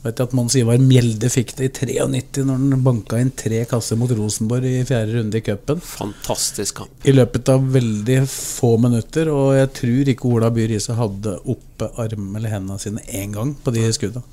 [0.02, 3.60] vet jeg at Mons Ivar Mjelde fikk det i 93 når han banka inn tre
[3.70, 5.78] kasser mot Rosenborg i fjerde runde i cupen.
[5.92, 6.96] Fantastisk kamp.
[7.06, 11.92] I løpet av veldig få minutter, og jeg tror ikke Ola By Riise hadde oppe
[12.02, 14.24] armen eller hendene sine én gang på de skudda.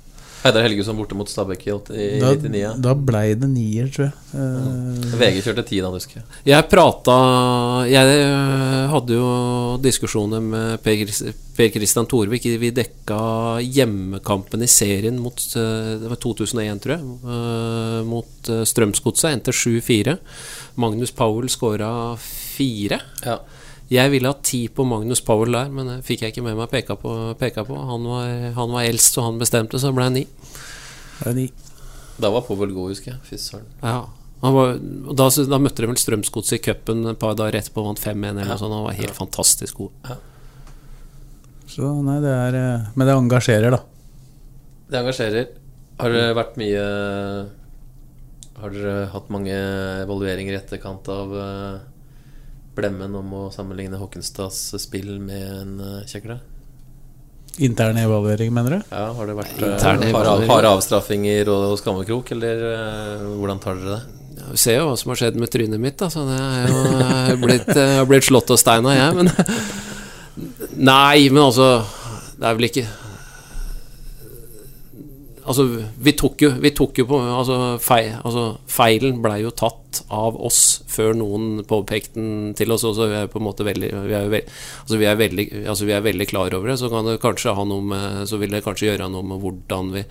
[0.43, 2.81] Heidar Helgesson borte mot Stabæk i, åtte- i Da, 99.
[2.83, 4.13] da blei det nier, tror jeg.
[4.35, 6.25] Eh, VG kjørte ti da, husker jeg.
[6.51, 7.15] Jeg prata
[7.89, 9.29] Jeg øh, hadde jo
[9.81, 12.43] diskusjoner med Per Kristian Christian Thorvik.
[12.61, 13.17] Vi dekka
[13.63, 18.05] hjemmekampen i serien mot øh, Det var 2001, tror jeg.
[18.05, 19.31] Mot Strømsgodset.
[19.33, 20.17] Endte 7-4.
[20.75, 22.99] Magnus Powell skåra fire.
[23.25, 23.39] Ja.
[23.91, 26.71] Jeg ville ha ti på Magnus Powell der, men det fikk jeg ikke med meg
[26.71, 27.11] peka på.
[27.37, 27.77] Peka på.
[27.77, 30.23] Han, var, han var eldst, og han bestemte, så det ble ni.
[31.21, 31.47] det ni.
[32.17, 33.21] Da var Powell god, husker jeg.
[33.27, 33.67] Fy søren.
[33.83, 33.99] Ja.
[34.41, 34.73] Han var,
[35.09, 38.31] og da, da møtte de vel Strømsgodset i cupen et par dager etterpå, vant 5-1
[38.31, 38.73] eller noe sånt.
[38.75, 40.15] Han var helt fantastisk god.
[41.69, 42.57] Så nei, det er
[42.95, 43.81] Men det engasjerer, da.
[44.89, 45.47] Det engasjerer.
[45.99, 46.83] Har det vært mye
[48.59, 49.55] Har dere hatt mange
[50.03, 51.83] evalueringer i etterkant av eh,
[52.75, 56.39] blemmen om å sammenligne Håkenstads spill med en uh, kjekle?
[57.63, 58.79] Intern evaluering, mener du?
[58.91, 63.79] Ja, Har det vært Intern uh, harde, harde avstraffinger og, skammekrok, eller eh, hvordan tar
[63.79, 64.21] dere det?
[64.35, 65.95] Ja, Vi ser jo hva som har skjedd med trynet mitt.
[66.01, 69.15] Da, så det er jo jeg blitt, jeg har blitt slått og steina, jeg.
[69.21, 69.31] Men
[70.91, 71.69] Nei, men altså
[72.35, 72.87] Det er vel ikke
[75.45, 75.65] Altså,
[76.01, 80.39] vi tok jo, vi tok jo på altså, feil, altså, Feilen blei jo tatt av
[80.41, 82.85] oss før noen påpekte den til oss.
[82.85, 84.49] Så vi er på en måte veldig Vi er, veld,
[84.81, 86.79] altså, vi er, veldig, altså, vi er veldig klar over det.
[86.81, 89.93] Så kan det kanskje ha noe med Så vil det kanskje gjøre noe med hvordan
[89.95, 90.03] vi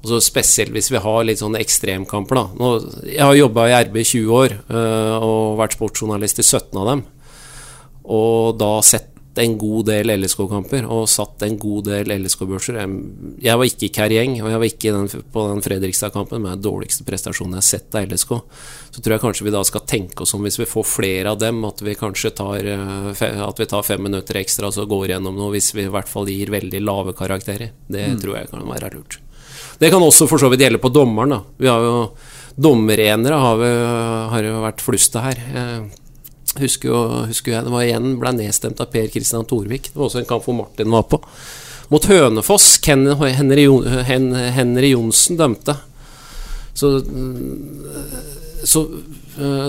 [0.00, 2.38] Altså Spesielt hvis vi har litt sånne ekstremkamper.
[2.38, 2.68] da Nå,
[3.04, 6.86] Jeg har jobba i RB i 20 år øh, og vært sportsjournalist i 17 av
[6.88, 7.02] dem.
[8.08, 9.09] Og da sett
[9.40, 12.76] en god del LSK-kamper og satt en god del LSK-børser.
[12.80, 12.98] Jeg,
[13.46, 16.64] jeg var ikke i Kærgjeng, og jeg var ikke den, på den Fredrikstad-kampen med den
[16.66, 18.34] dårligste prestasjonen jeg har sett av LSK.
[18.90, 21.38] Så tror jeg kanskje vi da skal tenke oss om, hvis vi får flere av
[21.40, 25.14] dem, at vi kanskje tar, eh, at vi tar fem minutter ekstra og så går
[25.14, 27.72] gjennom noe, hvis vi i hvert fall gir veldig lave karakterer.
[27.88, 28.20] Det Mm.
[28.20, 29.18] tror jeg kan være lurt.
[29.80, 31.30] Det kan også for så vidt gjelde på dommeren.
[31.30, 32.10] da Vi har jo
[32.60, 33.68] Dommerenere har, vi,
[34.32, 35.38] har jo vært flustet her.
[36.58, 39.92] Husker jo husker jeg, Det var igjen ble nedstemt av Per Kristian Thorvik.
[39.92, 41.20] Det var også en kamp hvor Martin var på.
[41.90, 42.78] Mot Hønefoss.
[42.82, 43.66] Ken, Henry,
[44.06, 45.76] Hen, Henry Johnsen dømte.
[46.74, 47.86] Så, mm,
[48.64, 48.84] så,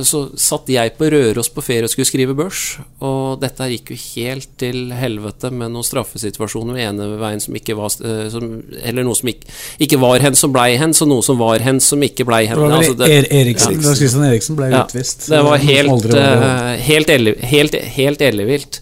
[0.05, 3.91] så satt jeg på Røros på ferie og skulle skrive børs, og dette her gikk
[3.93, 8.47] jo helt til helvete med noen straffesituasjoner ved ene veien som ikke var eh, som,
[8.83, 9.47] Eller noe som ikke,
[9.87, 12.57] ikke var hen, som blei hen, så noe som var hen, som ikke blei hen.
[12.59, 13.87] Det var Altså, det- er Eriksen, Ja.
[13.87, 15.27] Lars Kristian Eriksen ble Ja, utvist.
[15.29, 17.09] Det var helt, eh, helt,
[17.53, 18.81] helt, helt ellevilt.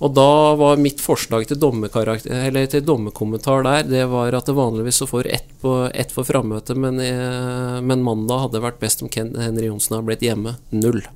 [0.00, 5.06] Og da var mitt forslag til, til dommerkommentar der Det var at det vanligvis så
[5.10, 9.34] får ett på ett for frammøte, men, eh, men mandag hadde vært best om Ken
[9.36, 10.56] Henry Johnsen hadde blitt hjemme.
[10.72, 11.02] Null.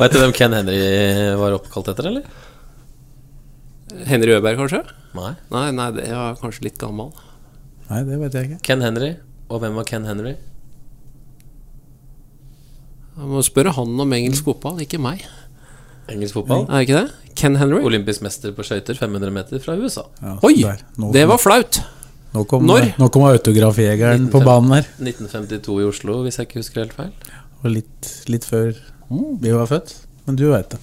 [0.00, 0.80] Vet du hvem Ken Henry
[1.38, 2.26] var oppkalt etter, eller?
[4.10, 4.82] Henry Øberg, kanskje?
[5.14, 5.36] Nei.
[5.54, 7.14] Nei, nei, det var kanskje litt gammel.
[7.86, 8.58] Nei, det vet jeg ikke.
[8.66, 9.12] Ken Henry.
[9.52, 10.34] Og hvem var Ken Henry?
[13.14, 15.22] Jeg må spørre han om engelsk fotball, ikke meg.
[16.12, 16.66] Engelsk fotball?
[16.68, 17.34] Er det ikke det?
[17.38, 17.80] Ken Henry?
[17.86, 20.04] Olympisk mester på skøyter, 500 meter fra USA.
[20.20, 20.56] Ja, Oi!
[21.14, 21.80] Det var flaut.
[22.34, 22.90] Nå kom, Når?
[22.98, 24.88] nå kom autografjegeren på banen her.
[24.98, 27.12] 1952 i Oslo, hvis jeg ikke husker helt feil.
[27.62, 28.74] Og litt, litt før
[29.40, 29.94] vi var født.
[30.26, 30.80] Men du veit det.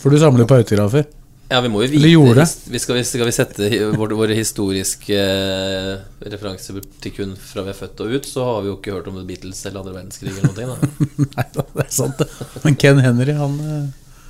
[0.00, 1.08] For du samler på autografer.
[1.50, 2.44] Ja, vi må jo vite det.
[2.72, 3.66] vi skal, vi, skal vi sette
[3.98, 5.90] våre, våre historiske eh,
[6.24, 9.10] referanser til kun fra vi er født og ut, så har vi jo ikke hørt
[9.10, 10.78] om The Beatles eller andre verdenskrig eller noe.
[10.80, 11.04] Da.
[11.36, 12.48] Nei da, det er sant, det.
[12.64, 13.84] Men Ken Henry, han, eh,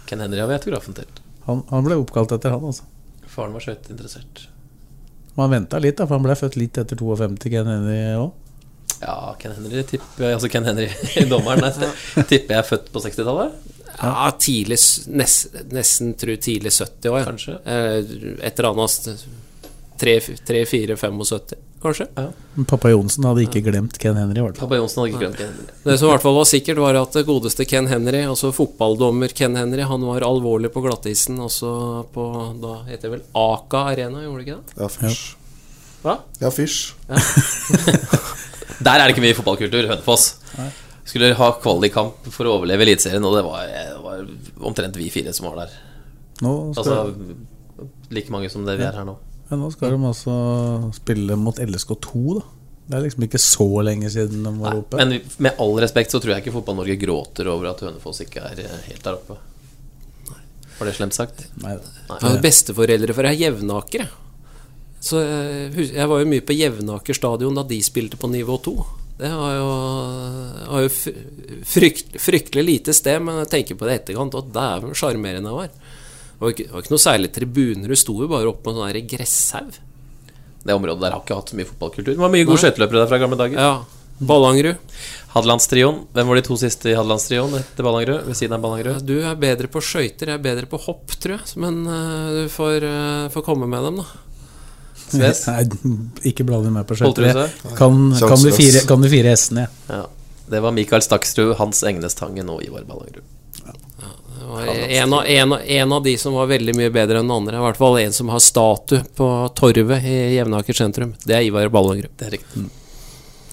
[0.08, 1.06] Ken Henry har vi autografen til.
[1.46, 2.84] han, han ble oppkalt etter han, altså.
[3.34, 4.46] Faren var skøyteinteressert.
[5.34, 8.32] Man venta litt, da, for han ble født litt etter 52, Ken Henry òg.
[9.00, 10.86] Ja, Ken Henry tipper Altså Ken Henry,
[11.32, 11.88] dommeren, nei,
[12.30, 13.56] tipper jeg er født på 60-tallet.
[13.94, 14.78] Ja, tidlig
[15.14, 17.26] nest, Nesten tror tidlig 70 år.
[17.28, 17.56] Kanskje.
[17.62, 17.98] Eh,
[18.48, 19.26] Et eller annet
[20.02, 22.06] 3-4-75, kanskje.
[22.18, 22.26] Ja.
[22.56, 24.38] Men Pappa Johnsen hadde ikke glemt Ken Henry.
[24.40, 24.66] i hvert fall.
[24.68, 25.76] Pappa Johnsen hadde ikke glemt Ken Henry.
[25.84, 29.34] Det som i hvert fall var sikkert, var at det godeste Ken Henry, altså fotballdommer
[29.36, 31.72] Ken Henry, han var alvorlig på glattisen også
[32.14, 32.26] på
[32.64, 34.78] Da heter det vel Aka Arena, gjorde det ikke det?
[34.82, 35.24] Ja, fysj.
[36.04, 36.18] Hva?
[36.42, 36.80] Ja, fysj.
[38.84, 39.86] Der er det ikke mye fotballkultur.
[39.88, 40.26] Hønefoss.
[41.04, 44.24] Skulle ha kvalikkamp for å overleve Eliteserien, og det var, det var
[44.70, 45.74] omtrent vi fire som var der.
[46.44, 49.14] Nå skal, Altså like mange som det vi er her nå.
[49.50, 50.34] Ja, nå skal de altså
[50.96, 52.44] spille mot LSK2, da.
[52.84, 54.98] Det er liksom ikke så lenge siden de var oppe.
[55.00, 58.60] Men med all respekt så tror jeg ikke Fotball-Norge gråter over at Hønefoss ikke er
[58.60, 59.38] eh, helt der oppe.
[60.74, 61.46] Var det slemt sagt?
[61.62, 64.04] Nei, Jeg har besteforeldre fra Jevnaker.
[64.04, 64.10] jeg.
[65.04, 68.74] Så jeg, jeg var jo mye på Jevnaker stadion da de spilte på nivå 2.
[69.16, 69.66] Det var jo,
[70.68, 70.88] var jo
[71.70, 75.58] frykt, fryktelig lite sted, men jeg tenker på det i etterkant, og dæven sjarmerende det
[75.60, 75.83] var.
[76.44, 78.80] Var, ikke, det var ikke noe særlig tribuner, du sto jo bare oppe på en
[78.82, 79.82] sånn gresshaug.
[80.64, 82.14] Det området der har ikke hatt så mye fotballkultur.
[82.14, 83.60] Det var mye gode skøyteløpere der fra gamle dager.
[83.60, 84.76] Ja, Ballangerud.
[85.34, 86.04] Hadelandstrioen.
[86.14, 88.28] Hvem var de to siste i Hadelandstrioen etter Ballangerud?
[88.28, 89.02] Ved siden av Ballangerud?
[89.04, 91.56] Du er bedre på skøyter, jeg er bedre på hopp, tror jeg.
[91.60, 94.06] Men uh, du får, uh, får komme med dem, da.
[95.04, 95.44] Sves?
[95.50, 95.64] Nei,
[96.30, 97.44] ikke blande meg på skøyter.
[97.74, 99.98] Kan, kan, fire, kan de fire hestene, jeg.
[99.98, 100.04] Ja.
[100.54, 103.26] Det var Mikael Staksrud, Hans Engnestangen og Ivar Ballangerud.
[104.44, 107.28] Det var en av, en, av, en av de som var veldig mye bedre enn
[107.30, 107.56] den andre.
[107.56, 111.14] I hvert fall en som har statue på Torvet i Jevnaker sentrum.
[111.24, 112.12] Det er Ivar Ballangerud.
[112.20, 112.64] Det er riktig.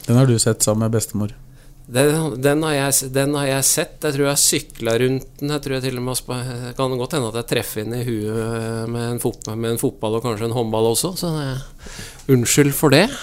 [0.08, 1.32] Den har du sett sammen med bestemor.
[1.92, 3.96] Den, den, har jeg, den har jeg sett.
[4.04, 5.50] Jeg tror jeg sykla rundt den.
[5.56, 7.96] Jeg tror jeg til og med spa- Det kan godt hende at jeg treffer inn
[7.96, 11.48] i huet med en, fotball, med en fotball og kanskje en håndball også, så det,
[12.36, 13.06] unnskyld for det.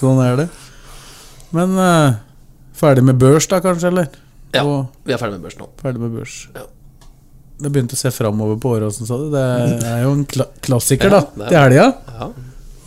[0.00, 0.46] Sånn er det.
[1.56, 2.18] Men uh,
[2.76, 3.90] ferdig med børs, da, kanskje?
[3.94, 4.10] Eller?
[4.54, 4.62] Ja,
[5.04, 5.68] vi er ferdig med børs nå.
[5.82, 6.36] ferdig med børs.
[6.54, 6.66] Ja.
[7.56, 9.30] Det begynte å se framover på året, åssen sa du?
[9.32, 9.42] Det
[9.88, 11.86] er jo en kla klassiker, da, Ja, det til helga.
[12.18, 12.28] Ja.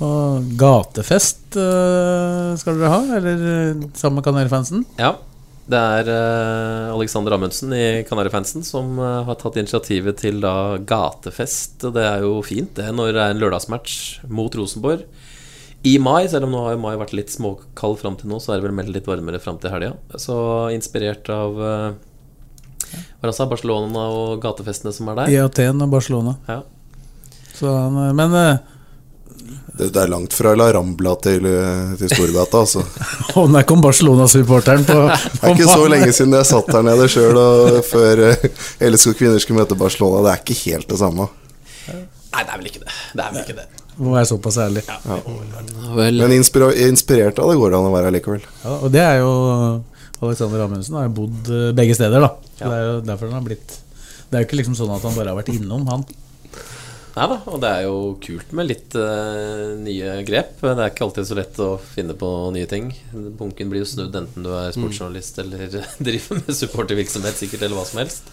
[0.06, 3.00] Og gatefest uh, skal dere ha?
[3.18, 4.86] Eller eh, sammen med Kanarifansen?
[5.02, 5.16] ja.
[5.70, 11.84] Det er uh, Alexander Amundsen i Kanarifansen som uh, har tatt initiativet til da gatefest.
[11.86, 15.04] Og det er jo fint, det, når det er en lørdagsmatch mot Rosenborg.
[15.88, 18.60] I mai, selv om nå har mai vært litt småkald fram til nå, så er
[18.60, 19.94] det vel meldt litt varmere fram til helga.
[20.20, 20.36] Så
[20.76, 21.56] inspirert av
[23.20, 25.32] hva sa Barcelona og gatefestene som er der.
[25.34, 26.36] I Aten og Barcelona.
[26.50, 26.62] Ja.
[27.56, 28.60] Så eh, men eh,
[29.80, 31.46] Det, det er langt fra La Rambla til,
[32.00, 32.84] til Storgata, altså.
[33.40, 34.98] Og der kom Barcelona-supporteren på,
[35.40, 37.40] Det er ikke så lenge siden jeg satt her nede sjøl
[37.88, 38.24] før
[38.90, 40.26] LSK kvinner skulle møte Barcelona.
[40.28, 41.30] Det er ikke helt det samme.
[41.90, 42.98] Nei, det er vel ikke det.
[43.16, 43.79] Det er vel ikke det.
[44.00, 44.86] Må være såpass ærlig.
[44.88, 45.20] Ja.
[46.16, 48.46] Men inspirert av det går det an å være likevel.
[48.64, 49.34] Ja, og det er jo
[50.20, 52.34] Alexander Amundsen har jo bodd eh, begge steder, da.
[52.60, 53.78] Det er jo derfor han har blitt
[54.28, 56.04] Det er jo ikke liksom sånn at han bare har vært innom, han.
[57.20, 60.60] Nei da, og det er jo kult med litt uh, nye grep.
[60.62, 62.92] Det er ikke alltid så lett å finne på nye ting.
[63.40, 65.66] Bunken blir jo snudd enten du er sportsjournalist eller
[66.08, 68.30] driver med supportervirksomhet, sikkert, eller hva som helst.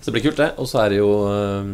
[0.00, 0.50] Så det blir kult, det.
[0.60, 1.70] Og så er det jo eh,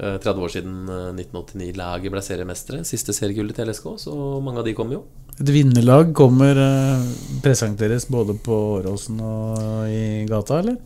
[0.00, 2.84] 30 år siden eh, 1989-laget ble seriemestere.
[2.88, 5.02] Siste seriegullet til LSK, så mange av de kommer jo.
[5.40, 7.10] Et vinnerlag kommer eh,
[7.44, 10.80] presenteres både på Åråsen og i gata, eller?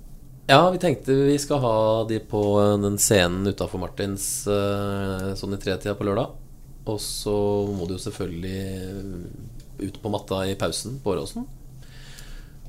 [0.46, 1.76] Ja, vi tenkte vi skal ha
[2.08, 6.34] de på eh, den scenen utafor Martins eh, sånn i tretida på lørdag.
[6.84, 7.34] Og så
[7.72, 11.46] må de jo selvfølgelig ut på matta i pausen på Åråsen.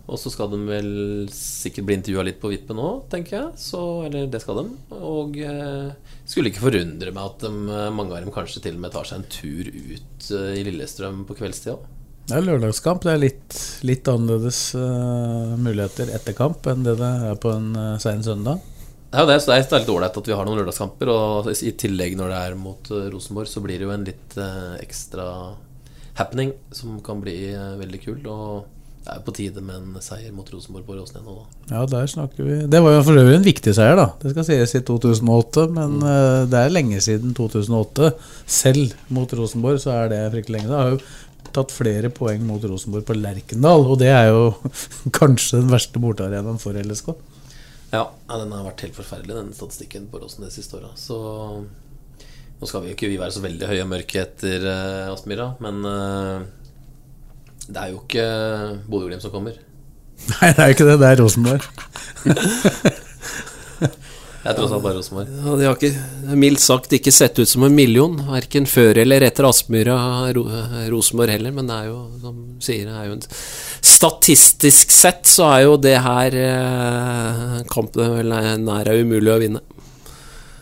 [0.06, 0.90] Og så skal de vel
[1.34, 3.48] sikkert bli intervjua litt på vippen nå, tenker jeg.
[3.58, 4.66] Så, eller det skal de.
[5.00, 8.86] Og eh, skulle ikke forundre meg at de, eh, mange av dem kanskje til og
[8.86, 11.80] med tar seg en tur ut eh, i Lillestrøm på kveldstida.
[12.26, 13.04] Det er lørdagskamp.
[13.06, 17.68] Det er litt, litt annerledes uh, muligheter etter kamp enn det det er på en
[17.78, 18.64] uh, sein søndag.
[19.16, 21.12] Det er det, er litt ålreit at vi har noen lørdagskamper.
[21.14, 24.36] Og i tillegg når det er mot eh, Rosenborg, så blir det jo en litt
[24.36, 25.28] uh, ekstra
[26.18, 28.20] happening som kan bli eh, veldig kul.
[28.28, 28.75] Og
[29.06, 31.76] det er på tide med en seier mot Rosenborg på igjen nå, da.
[31.76, 34.08] Ja, der snakker vi Det var jo for øvrig en viktig seier, da.
[34.18, 38.10] Det skal sies i 2008, men eh, det er lenge siden 2008.
[38.50, 40.72] Selv mot Rosenborg så er det fryktelig lenge.
[40.72, 44.74] Det har jo tatt flere poeng mot Rosenborg på Lerkendal, og det er jo
[45.22, 47.14] kanskje den verste bortearenaen for LSK.
[47.94, 50.90] Ja, den har vært helt forferdelig, den statistikken på Åråsen de siste åra.
[50.98, 51.16] Så
[52.58, 55.52] nå skal vi jo ikke vi være så veldig høye og mørke etter uh, Aspmyra,
[55.62, 56.46] men eh,
[57.66, 58.26] det er jo ikke
[58.90, 59.56] Bodø-Glimt som kommer.
[60.36, 61.00] Nei, det er jo ikke det.
[61.02, 61.64] Det er Rosenborg.
[64.46, 65.30] Jeg tror også det er Rosenborg.
[65.34, 69.26] Ja, de har ikke, mildt sagt ikke sett ut som en million, verken før eller
[69.26, 69.96] etter Aspmyra
[70.94, 73.26] Rosenborg heller, men det er jo, som sier, det er jo en,
[73.96, 79.64] statistisk sett så er jo det her eh, kampen vel nær er umulig å vinne.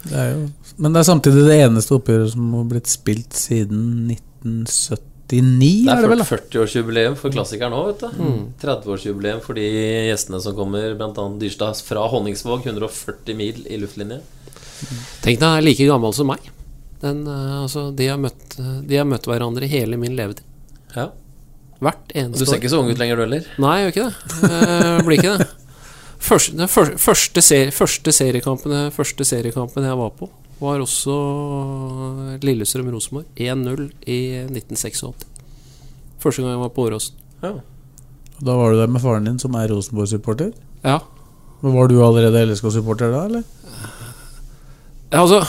[0.08, 0.46] Det jo,
[0.80, 3.84] men det er samtidig det eneste oppgjøret som har blitt spilt siden
[4.16, 5.13] 1970.
[5.30, 6.20] 89, er det vel?
[6.20, 8.04] Det er 40-årsjubileum for klassikeren òg.
[8.20, 8.42] Mm.
[8.62, 9.66] 30-årsjubileum for de
[10.10, 11.26] gjestene som kommer, bl.a.
[11.40, 12.68] Dyrstad fra Honningsvåg.
[12.68, 14.20] 140 mil i luftlinje.
[15.24, 16.52] Tenk deg, like gammel som meg.
[17.04, 20.46] Den, eh, altså, de, har møtt, de, har møtt, hverandre hele min levetid.
[20.94, 21.10] Ja.
[21.84, 22.46] Hvert eneste år.
[22.46, 23.50] Du ser ikke så ung ut lenger, du heller?
[23.64, 24.54] Nei, jeg gjør ikke det.
[24.84, 25.52] Jeg blir ikke det.
[26.24, 30.30] Første, første, første, serie, første seriekampen, første seriekampen jeg var på
[30.64, 31.14] var også
[32.44, 33.28] Lillestrøm-Rosenborg.
[33.36, 35.28] 1-0 i 1986.
[36.24, 37.20] Første gang jeg var på Åråsen.
[37.44, 37.54] Ja.
[38.44, 40.54] Da var du der med faren din, som er Rosenborg-supporter.
[40.84, 40.98] Ja.
[41.64, 43.44] Men Var du allerede LSK-supporter da, eller?
[45.12, 45.44] Ja, Altså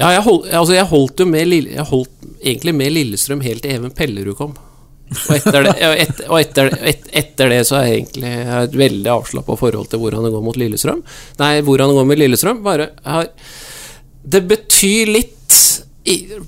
[0.00, 2.10] Ja, jeg, hold, altså jeg holdt jo med Lille, Jeg holdt
[2.42, 4.54] egentlig med Lillestrøm helt til Even Pellerud kom.
[5.12, 5.72] Og etter det,
[6.28, 9.90] og etter, et, etter det så er jeg egentlig jeg har et veldig avslappa forhold
[9.92, 11.02] til hvordan det går mot Lillestrøm.
[11.42, 12.62] Nei, hvordan det går med Lillestrøm.
[12.64, 13.28] Bare har,
[14.22, 15.38] Det betyr litt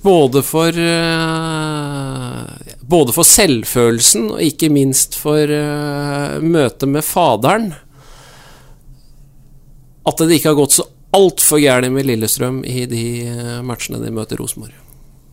[0.03, 2.41] både for eh,
[2.81, 7.73] Både for selvfølelsen og ikke minst for eh, møtet med faderen
[10.05, 10.85] at det ikke har gått så
[11.17, 14.84] altfor gærent med Lillestrøm i de eh, matchene de møter Rosenborg.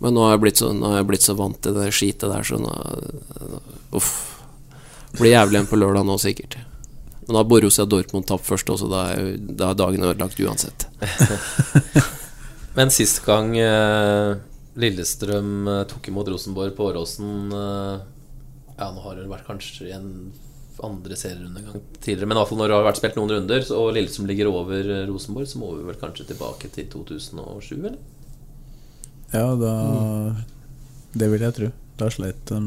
[0.01, 2.57] Men nå har jeg blitt så, jeg blitt så vant til det skitet der, så
[2.61, 2.73] nå
[3.97, 4.11] Uff.
[5.17, 6.55] Blir jævlig igjen på lørdag nå, sikkert.
[7.25, 10.87] Men da har Borussia Dortmund tapt først også, da er, da er dagen ødelagt uansett.
[12.77, 14.37] Men sist gang eh,
[14.79, 18.05] Lillestrøm eh, tok imot Rosenborg på Åråsen eh,
[18.77, 20.07] Ja, nå har det vært kanskje en
[20.81, 23.91] andre serierunde en gang tidligere, men fall når det har vært spilt noen runder, og
[23.93, 27.99] Lillestrøm ligger over eh, Rosenborg, så må vi vel kanskje tilbake til 2007, eller?
[29.31, 29.73] Ja, da
[31.15, 31.69] Det vil jeg tro.
[31.99, 32.57] Da sleit de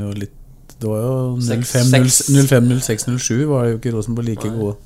[0.00, 0.34] jo litt
[0.76, 4.58] Det var jo 05-06-07 var jo ikke Rosenborg like Nei.
[4.58, 4.76] gode.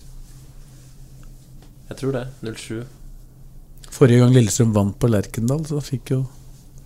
[1.91, 2.27] Jeg tror det.
[2.47, 2.85] 07.
[3.91, 6.21] Forrige gang Lillestrøm vant på Lerkendal, så fikk jo,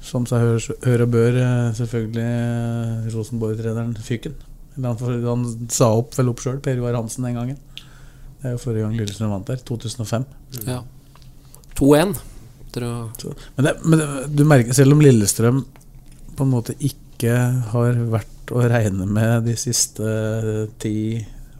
[0.01, 0.57] som seg hør,
[0.87, 4.39] hør og bør, eh, selvfølgelig eh, Rosenborg-treneren fyken.
[4.81, 4.97] Han,
[5.29, 7.61] han sa opp vel opp sjøl, Per Ivar Hansen, den gangen.
[8.41, 9.61] Det er jo forrige gang Lillestrøm vant der.
[9.69, 10.25] 2005.
[10.65, 10.81] Ja.
[11.77, 12.17] 2-1.
[12.83, 15.63] Å men det, men det, du merker, selv om Lillestrøm
[16.35, 17.37] på en måte ikke
[17.71, 20.05] har vært å regne med de siste
[20.83, 20.97] ti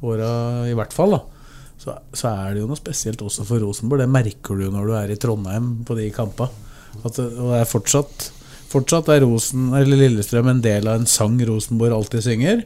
[0.05, 1.23] åra, i hvert fall, da,
[1.81, 4.03] så, så er det jo noe spesielt også for Rosenborg.
[4.03, 6.51] Det merker du når du er i Trondheim på de kampene.
[7.05, 8.33] At og det er fortsatt
[8.75, 12.65] Fortsatt er Rosen, Lillestrøm en del av en sang Rosenborg alltid synger.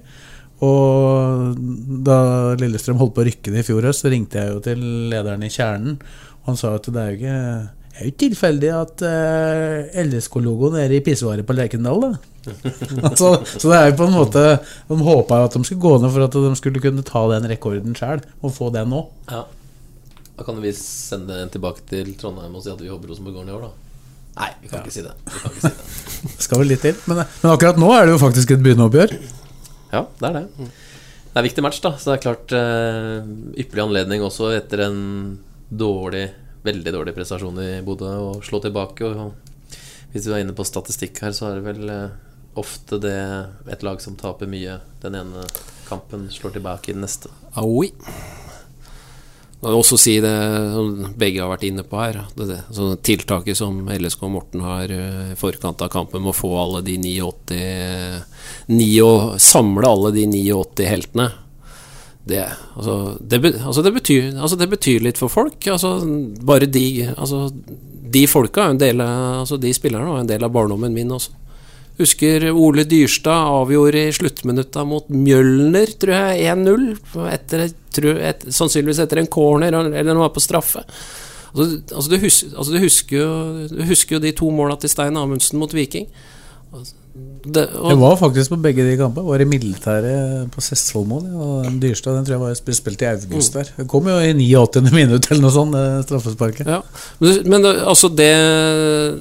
[0.64, 1.58] Og
[2.06, 2.20] da
[2.58, 5.44] Lillestrøm holdt på å rykke det i fjor høst, så ringte jeg jo til lederen
[5.44, 5.98] i Kjernen.
[6.40, 7.42] Og han sa at det er jo ikke,
[7.98, 12.04] det er jo ikke tilfeldig at uh, LSK-logoen er i pissevaret på Lerkendal.
[12.04, 12.10] Da.
[13.18, 14.42] så, så det er jo på en måte
[14.86, 17.48] De håpa jo at de skulle gå ned for at de skulle kunne ta den
[17.50, 19.02] rekorden sjøl, og få den nå.
[19.32, 19.42] Ja.
[20.38, 23.48] Da kan vi sende en tilbake til Trondheim og si at vi håper Rosenborg går
[23.48, 23.74] ned i år, da.
[24.38, 25.16] Nei, vi kan ikke si det.
[25.26, 26.36] Vi kan ikke si det.
[26.46, 27.02] Skal vel litt til.
[27.10, 29.16] Men, men akkurat nå er det jo faktisk et begynneoppgjør.
[29.90, 30.44] Ja, det er det.
[30.54, 31.96] Det er en viktig match, da.
[31.98, 33.26] Så det er klart uh,
[33.58, 35.00] ypperlig anledning også etter en
[35.68, 36.28] dårlig,
[36.66, 39.06] veldig dårlig prestasjon i Bodø og slå tilbake.
[39.06, 39.68] Og
[40.12, 42.16] hvis du er inne på statistikk her, så er det vel uh,
[42.58, 43.18] ofte det
[43.70, 45.46] et lag som taper mye den ene
[45.88, 47.32] kampen, slår tilbake i den neste.
[47.58, 47.92] Aoi.
[49.58, 50.34] Jeg vil også si det
[50.70, 52.20] som begge har vært inne på her.
[52.36, 56.30] Det, det, så tiltaket som LSK og Morten har eh, i forkant av kampen med
[56.30, 58.20] å få alle de 89
[58.70, 59.08] 9,
[59.42, 61.26] Samle alle de 89 heltene.
[62.28, 62.44] Det,
[62.76, 65.56] altså, det, altså det, betyr, altså det betyr litt for folk.
[65.72, 65.96] Altså,
[66.44, 67.46] bare de altså,
[68.08, 71.14] De folka er en del av Altså de spillerne var en del av barndommen min
[71.16, 71.32] også.
[71.98, 76.84] Husker Ole Dyrstad avgjorde i sluttminutta mot Mjølner, tror jeg, 1-0.
[77.34, 80.84] Et, sannsynligvis etter en corner eller noe på straffe.
[81.48, 83.30] Altså, altså, du, husker, altså du, husker jo,
[83.72, 86.06] du, husker jo, de to måla til Stein Amundsen mot Viking.
[87.48, 89.24] Det, og, jeg var faktisk på begge de kampene.
[89.28, 91.28] Var i militæret på Sessvollmoen.
[91.32, 93.70] Ja, Dyrstad den tror jeg var spilt i august der.
[93.76, 94.90] Det kom jo i 89.
[94.92, 96.68] minutt eller noe sånt, straffesparket.
[96.68, 96.80] Ja.
[97.22, 98.30] Men, men altså, det,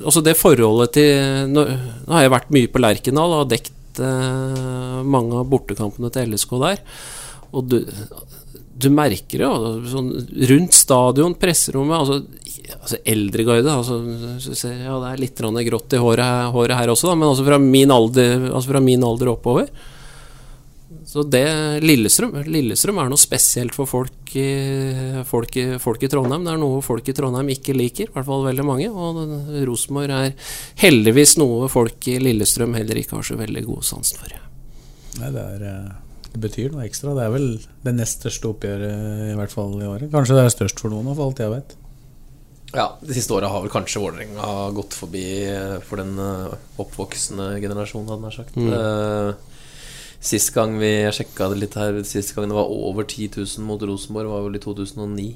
[0.01, 4.01] altså det forholdet til Nå, nå, har jeg vært mye på Lerkendal og har dekt
[4.01, 6.81] eh, mange av bortekampene til LSK der.
[7.55, 7.79] Og du,
[8.77, 9.51] du merker jo
[9.89, 10.11] sånn,
[10.51, 12.17] rundt stadion, presserommet altså,
[12.77, 13.99] altså Eldreguide altså,
[14.69, 17.57] ja, Det er litt grått i håret, håret her også, da, men altså fra,
[17.97, 19.71] alder, altså fra min alder oppover.
[21.07, 21.47] Så det
[21.87, 24.47] Lillestrøm, Lillestrøm er noe spesielt for folk i,
[25.25, 26.43] folk, folk i, Trondheim.
[26.43, 28.89] Det er noe folk i Trondheim ikke liker, i hvert fall veldig mange.
[28.91, 29.21] Og
[29.69, 30.51] Rosenborg er
[30.83, 34.35] heldigvis noe folk i Lillestrøm heller ikke har så veldig god sans for.
[35.17, 35.95] Nei, det, er, eh,
[36.33, 37.15] det betyr noe ekstra.
[37.17, 37.49] Det er vel
[37.85, 40.11] det nest største oppgjøret i hvert fall i året.
[40.13, 41.77] Kanskje det er størst for noen, for alt jeg vet.
[42.75, 47.53] Ja, De siste åra har vel kanskje Vålerenga gått forbi eh, for den eh, oppvoksende
[47.63, 48.57] generasjonen, hadde jeg sagt.
[48.59, 48.73] Mm.
[48.73, 49.69] Uh,
[50.19, 53.81] sist gang vi sjekka det litt her, sist gang det var over 10 000 mot
[53.87, 55.29] Rosenborg, var vel i 2009.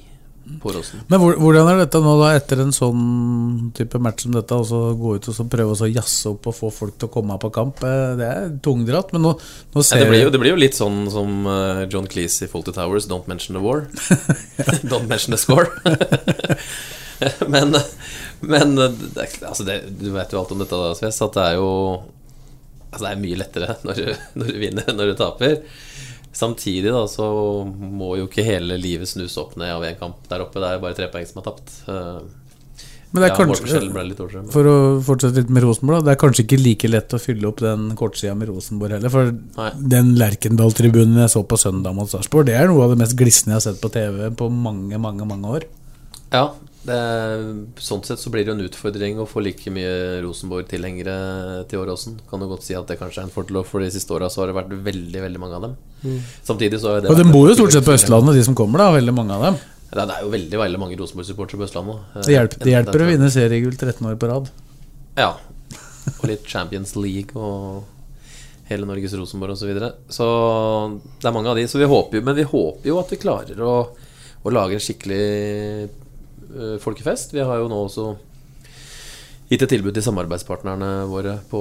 [0.62, 1.04] På Rosen.
[1.12, 4.58] Men hvordan er dette nå, da, etter en sånn type match som dette?
[4.58, 7.38] Altså Gå ut og så prøve å jazze opp og få folk til å komme
[7.41, 7.82] på kamp.
[8.20, 9.36] Det er tungdratt, men nå,
[9.76, 11.49] nå ser ja, det, blir jo, det, blir jo, litt sånn som
[11.91, 13.88] John Cleese i Faulty Towers, 'Don't mention the war'.
[14.91, 15.70] Don't mention the score.
[17.54, 17.76] men,
[18.39, 21.62] men det, altså det, du vet jo alt om dette, da, Sves, at det er
[21.62, 21.70] jo
[22.91, 24.08] Altså det er mye lettere når du,
[24.41, 25.54] når du vinner enn når du taper.
[26.32, 27.25] Samtidig da så
[27.67, 30.61] må jo ikke hele livet snus opp ned av én kamp der oppe.
[30.63, 31.73] Det er bare tre poeng som er tapt.
[31.91, 32.21] Eh,
[33.11, 36.59] men det er ja, kanskje, For å fortsette litt med Rosenborg, det er kanskje ikke
[36.61, 39.11] like lett å fylle opp den kortsida med Rosenborg heller.
[39.11, 39.67] For Nei.
[39.97, 43.51] den Lerkendal-tribunen jeg så på søndag mot Sarpsborg, det er noe av det mest glisne
[43.51, 45.67] jeg har sett på TV på mange, mange, mange år.
[46.32, 46.45] Ja,
[46.82, 46.97] det,
[47.77, 51.15] sånn sett så blir det jo en utfordring å få like mye Rosenborg-tilhengere
[51.69, 52.15] til Åråsen.
[52.29, 54.41] Kan du godt si at det kanskje er en fordel, for de siste åra så
[54.41, 55.75] har det vært veldig veldig mange av dem.
[56.01, 56.17] Mm.
[56.47, 58.82] Samtidig så har det Og de bor jo stort sett på Østlandet, de som kommer,
[58.82, 58.89] da.
[58.97, 59.61] Veldig mange av dem.
[59.91, 62.17] Det er jo veldig veldig mange Rosenborg-supportere på Østlandet.
[62.17, 64.51] Det hjelper, det hjelper å vinne seriegull 13 år på rad.
[65.21, 65.32] Ja.
[66.17, 67.84] Og litt Champions League og
[68.71, 69.67] hele Norges Rosenborg osv.
[69.67, 69.93] Så, videre.
[70.09, 70.27] så
[71.21, 71.69] det er mange av de.
[71.69, 73.73] Så vi håper jo, men vi håper jo at vi klarer å,
[74.41, 75.25] å lage en skikkelig
[75.82, 76.01] Eh,
[76.84, 77.34] folkefest.
[77.36, 78.12] Vi har jo nå også
[79.52, 81.60] gitt et tilbud til samarbeidspartnerne våre på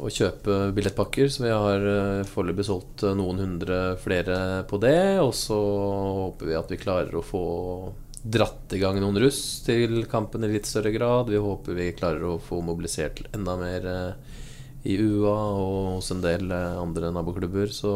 [0.00, 1.30] å kjøpe billettpakker.
[1.32, 4.36] Så vi har eh, foreløpig solgt eh, noen hundre flere
[4.68, 5.16] på det.
[5.24, 7.44] Og så håper vi at vi klarer å få
[8.20, 11.32] dratt i gang noen russ til kampen i litt større grad.
[11.32, 13.88] Vi håper vi klarer å få mobilisert enda mer
[14.84, 17.72] i UA og hos en del andre naboklubber.
[17.72, 17.94] Så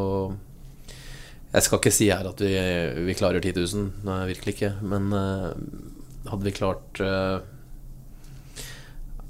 [1.52, 2.56] jeg skal ikke si her at vi,
[3.04, 4.72] vi klarer 10 000, nei, virkelig ikke.
[4.80, 5.12] Men
[6.30, 7.42] hadde vi klart uh,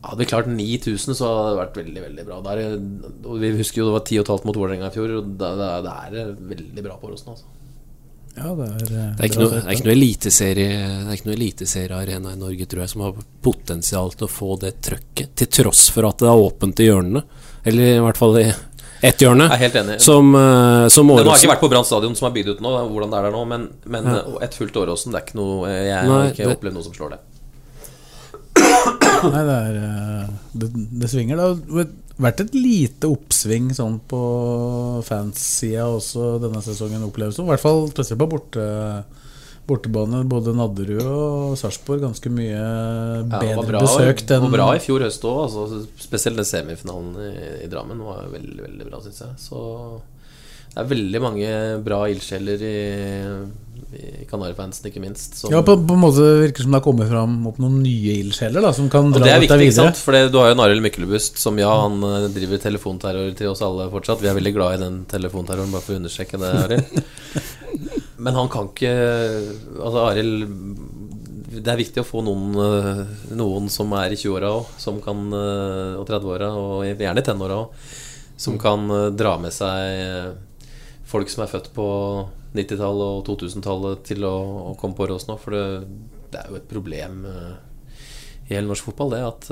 [0.04, 2.38] Hadde vi klart 9000, så hadde det vært veldig veldig bra.
[2.44, 2.58] Der,
[3.24, 5.14] og vi husker jo det var 10,5 mot Vålerenga i fjor.
[5.16, 7.30] Og det, det, det, er veldig bra på Rosen.
[7.32, 7.54] Altså.
[8.34, 9.94] Ja, det er, det er ikke noe, det
[11.24, 15.50] noe eliteseriearena i Norge tror jeg som har potensial til å få det trøkket, til
[15.62, 17.22] tross for at det er åpent i hjørnene.
[17.64, 18.48] Eller i hvert fall i
[19.10, 19.46] ett hjørne.
[19.50, 19.98] Jeg er helt enig.
[20.02, 21.24] Som, uh, som Åråsen.
[21.24, 23.28] Den har ikke vært på Brann stadion, som er bygd ut nå, hvordan det er
[23.28, 24.24] der nå, men, men ja.
[24.46, 26.58] et fullt Åråsen, det er ikke noe Jeg har ikke det...
[26.58, 27.22] opplevd noe som slår det.
[29.24, 31.40] Nei, det er eh, Det, det svinger.
[31.40, 31.92] Det har
[32.24, 34.22] vært et lite oppsving sånn på
[35.06, 37.44] fanssida også denne sesongen, oppleves det.
[37.44, 38.66] I hvert fall spesielt på borte,
[39.68, 40.22] bortebane.
[40.28, 42.62] Både Nadderud og Sarpsborg ganske mye
[43.30, 45.44] bedre ja, bra, besøkt det var bra i fjor høst òg.
[45.46, 47.34] Altså, spesielt den semifinalen i,
[47.64, 49.36] i Drammen var veldig veldig bra, syns jeg.
[49.48, 49.62] Så
[50.74, 51.50] det er veldig mange
[51.86, 52.78] bra ildsjeler i,
[53.94, 55.36] i Kanarifansen, ikke minst.
[55.38, 57.76] som- Ja, på, på en måte virker det som det har kommet fram opp noen
[57.84, 59.46] nye ildsjeler som kan dra dette videre.
[59.46, 60.00] det er viktig, sant?
[60.02, 63.86] For du har jo Arild Myklebust, som ja, han eh, driver telefonterror til oss alle
[63.92, 64.20] fortsatt.
[64.24, 66.98] Vi er veldig glad i den telefonterroren, bare for å understreke det, Arild.
[68.24, 70.46] Men han kan ikke Altså, Arild
[71.54, 73.02] Det er viktig å få noen, eh,
[73.36, 77.60] noen som er i 20-åra òg, som kan eh, Og 30-åra, og gjerne i tenåra
[77.62, 77.84] òg,
[78.40, 80.40] som kan eh, dra med seg
[81.04, 81.86] folk som er født på
[82.56, 84.34] 90-tallet og 2000-tallet, til å,
[84.70, 85.36] å komme på Rås nå.
[85.38, 85.64] For det,
[86.32, 89.50] det er jo et problem i hele norsk fotball, det at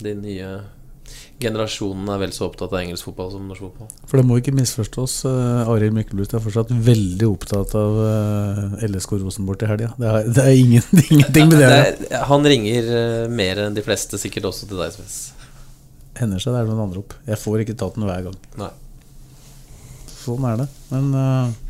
[0.00, 0.52] de nye
[1.42, 3.90] generasjonene er vel så opptatt av engelsk fotball som norsk fotball.
[4.10, 5.16] For det må ikke misforstås.
[5.28, 9.90] Uh, Arild Myklebust er fortsatt veldig opptatt av eh, LSK Rosenborg til helga.
[9.98, 11.70] Det, er- det er ingen, ingenting med det.
[12.02, 15.18] Det er- han ringer eh, mer enn de fleste, sikkert også til deg, Sves.
[16.20, 17.14] Hender seg det er noen andre opp.
[17.26, 18.38] Jeg får ikke tatt den hver gang.
[18.60, 18.72] Nei.
[20.22, 20.66] Sånn er det.
[20.92, 21.60] Men eh,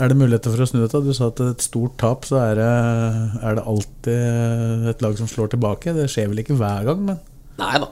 [0.00, 1.00] er det muligheter for å snu dette?
[1.04, 2.68] Du sa at et stort tap, så er det,
[3.42, 5.92] er det alltid et lag som slår tilbake.
[5.96, 7.18] Det skjer vel ikke hver gang, men
[7.60, 7.90] Nei da.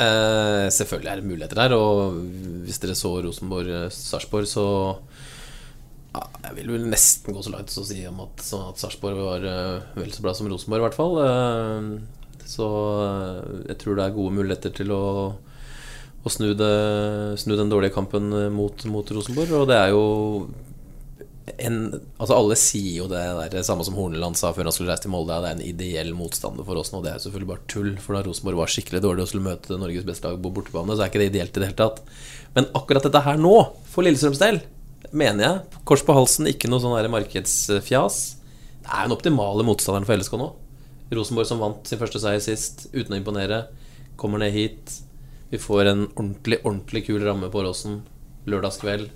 [0.00, 2.20] Eh, selvfølgelig er det muligheter der, og
[2.64, 4.64] hvis dere så Rosenborg-Sarpsborg, så
[6.14, 8.80] ja, Jeg vil vel nesten gå så langt som å si om at, så at
[8.82, 11.20] Sarpsborg var eh, vel så bra som Rosenborg, i hvert fall.
[11.26, 12.66] Eh, så
[13.04, 15.04] eh, jeg tror det er gode muligheter til å,
[16.24, 16.72] å snu, det,
[17.42, 19.54] snu den dårlige kampen eh, mot, mot Rosenborg.
[19.60, 20.04] Og det er jo
[21.58, 21.76] en,
[22.20, 23.20] altså Alle sier jo det
[23.52, 25.36] der samme som Horneland sa før han skulle reise til Molde.
[25.42, 27.02] Det er en ideell motstander for oss nå.
[27.04, 27.90] Det er selvfølgelig bare tull.
[28.02, 31.04] For da Rosenborg var skikkelig dårlig og skulle møte Norges beste lag på bortebane, så
[31.04, 32.02] er ikke det ideelt i det hele tatt.
[32.56, 33.54] Men akkurat dette her nå,
[33.90, 34.62] for Lillestrøms del,
[35.10, 38.18] mener jeg, kors på halsen, ikke noe sånn der markedsfjas.
[38.80, 40.50] Det er jo den optimale motstanderen for LSK nå.
[41.14, 43.64] Rosenborg som vant sin første seier sist, uten å imponere.
[44.20, 45.00] Kommer ned hit.
[45.50, 48.00] Vi får en ordentlig, ordentlig kul ramme på Åråsen
[48.50, 49.10] lørdagskveld.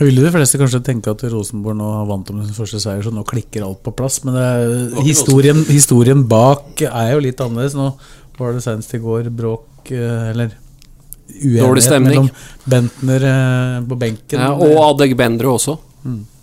[0.00, 3.12] Ville de fleste kanskje tenke at Rosenborg nå har vant om sin første seier, så
[3.12, 4.22] nå klikker alt på plass.
[4.26, 4.64] Men er,
[5.04, 7.76] historien, historien bak er jo litt annerledes.
[7.78, 7.90] Nå
[8.38, 10.56] var det senest i går bråk, eh, eller
[11.32, 12.30] uenighet mellom
[12.68, 14.40] Bentner eh, på benken.
[14.40, 15.76] Ja, og Adegbenro også.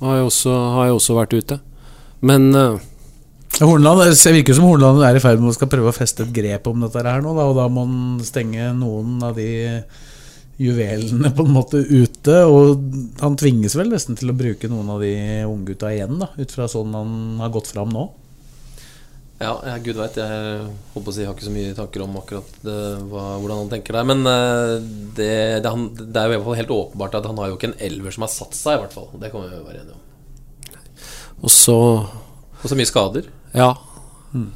[0.06, 1.60] Har jo også, har jo også vært ute.
[2.22, 2.86] Men eh,
[3.60, 6.24] Ja, Horneland, det virker som Horneland er i ferd med å skal prøve å feste
[6.24, 9.50] et grep om dette her nå, da, og da må han stenge noen av de
[10.60, 12.40] juvelene på en måte ute.
[12.46, 12.82] Og
[13.22, 15.14] han tvinges vel nesten til å bruke noen av de
[15.48, 18.10] unggutta igjen, da, ut fra sånn han har gått fram nå.
[19.40, 20.18] Ja, jeg, gud veit.
[20.20, 23.24] Jeg holdt på å si, jeg har ikke så mye tanker om akkurat det, hva,
[23.40, 24.08] hvordan han tenker der.
[24.10, 24.74] Men eh,
[25.16, 25.32] det,
[25.64, 27.70] det, han, det er jo i hvert fall helt åpenbart at han har jo ikke
[27.72, 29.08] en elver som har satt seg, i hvert fall.
[29.22, 30.06] Det kan vi jo være enige om.
[31.40, 31.78] Og så
[32.60, 33.30] Og så mye skader.
[33.56, 33.72] Ja.
[34.36, 34.50] Eh,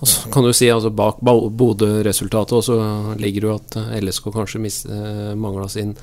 [0.00, 2.76] og så kan du si altså Bak Bo- Bodø-resultatet også
[3.18, 5.96] ligger det jo at eh, LSK kanskje mis, eh, mangla sin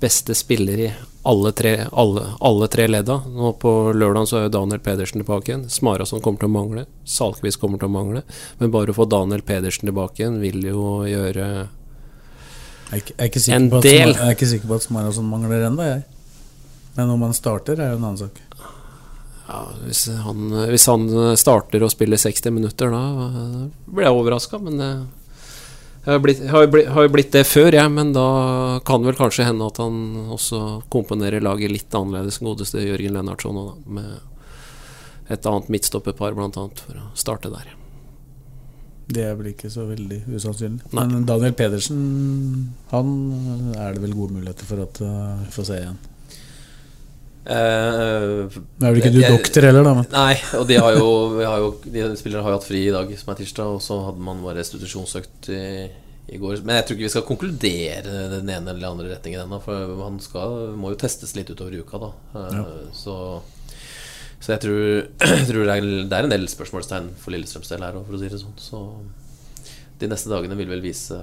[0.00, 0.90] beste spiller i
[1.26, 3.16] alle tre, alle, alle tre ledda.
[3.32, 5.64] Nå På lørdag så er jo Daniel Pedersen tilbake igjen.
[5.72, 6.84] Smarason kommer til å mangle.
[7.08, 8.22] Salkvist kommer til å mangle.
[8.60, 11.48] Men bare å få Daniel Pedersen tilbake igjen vil jo gjøre
[12.92, 14.12] Jeg jeg En at del.
[14.12, 16.04] Smar- Jeg er ikke sikker på at Smarason mangler ennå, jeg.
[16.96, 18.38] Men om han starter, er jo en annen sak.
[19.46, 21.06] Ja, hvis, han, hvis han
[21.38, 24.58] starter å spille 60 minutter, da eh, blir jeg overraska.
[24.62, 25.04] Men eh,
[26.06, 27.92] jeg har, blitt, har jo blitt, har jo blitt det før, jeg.
[27.94, 28.26] Men da
[28.86, 32.40] kan vel kanskje hende at han også komponerer laget litt annerledes.
[32.42, 33.68] Godeste Jørgen Lennartson da.
[33.98, 37.72] Med et annet midtstopperpar, annet, for å starte der.
[39.06, 40.90] Det er vel ikke så veldig usannsynlig.
[40.94, 41.06] Nei.
[41.12, 42.00] Men Daniel Pedersen,
[42.90, 43.10] han
[43.78, 45.98] er det vel gode muligheter for at uh, vi får se igjen.
[47.46, 51.44] Nå er vel ikke du doktor heller, da, men Nei, og de har jo, vi
[51.46, 54.00] har jo De spillere har jo hatt fri i dag, som er tirsdag, og så
[54.08, 55.60] hadde man bare restitusjonsøkt i,
[56.34, 56.58] i går.
[56.66, 60.18] Men jeg tror ikke vi skal konkludere den ene eller andre retningen ennå, for han
[60.24, 62.10] skal, må jo testes litt utover uka, da.
[62.42, 62.58] Eh,
[62.98, 63.14] Så,
[64.42, 64.82] så jeg tror,
[65.38, 68.18] jeg tror det, er, det er en del spørsmålstegn for Lillestrøms del her òg, for
[68.18, 68.58] å si det sånn.
[68.58, 68.82] Så
[70.02, 71.16] de neste dagene vil vel vise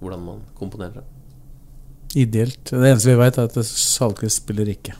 [0.00, 1.08] hvordan man komponerer det.
[2.22, 2.62] ideelt.
[2.70, 4.94] Det eneste vi veit, er at Salquist spiller ikke.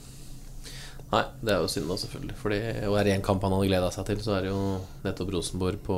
[1.10, 2.36] Nei, det er jo synd da, selvfølgelig.
[2.38, 4.60] Fordi, og er det én kamp han hadde gleda seg til, så er det jo
[5.02, 5.96] nettopp Rosenborg på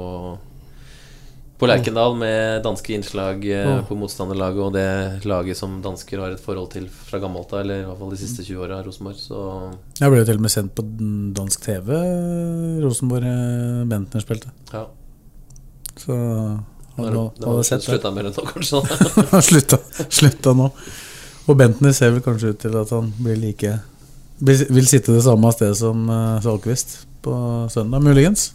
[1.62, 6.40] På Lerkendal med danske innslag eh, på motstanderlaget, og det laget som dansker har et
[6.42, 9.20] forhold til fra gammelt av, eller i hvert fall de siste 20 åra, Rosenborg.
[9.20, 9.42] Så
[10.00, 10.82] Jeg ble jo til og med sendt på
[11.38, 11.92] dansk TV,
[12.82, 14.50] Rosenborg eh, Bentner spilte.
[14.72, 14.86] ja.
[16.02, 16.16] Så
[16.96, 17.84] han hadde sett det.
[17.86, 18.80] slutta med det nå, kanskje?
[19.30, 20.66] Han slutta, slutta nå.
[21.46, 23.74] Og Bentner ser vel kanskje ut til at han blir like
[24.43, 27.34] Vil sitte det samme stedet som Salquist Salkvist på
[27.70, 28.51] søndag, muligens.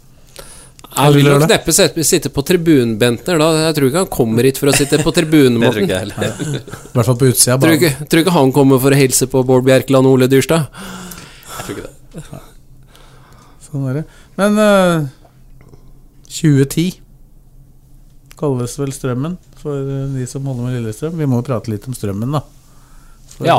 [0.88, 3.48] Jeg vil nok neppe sitte på tribunbenter Da.
[3.68, 5.60] Jeg tror ikke han kommer hit for å sitte på tribunen.
[5.64, 6.62] Det tror ikke jeg heller.
[6.64, 9.44] I hvert fall på utsida Tror ikke, tror ikke han kommer for å hilse på
[9.48, 10.68] Bård Bjerkeland og Ole Dyrstad.
[11.58, 12.42] Jeg tror ikke det.
[13.68, 14.06] Sånn er det.
[14.40, 15.08] Men uh,
[16.32, 17.04] 2010
[18.38, 21.16] kalles vel Strømmen for eh, de som holder med Lillestrøm.
[21.18, 22.44] Vi må jo prate litt om Strømmen, da.
[23.34, 23.58] For, Ja.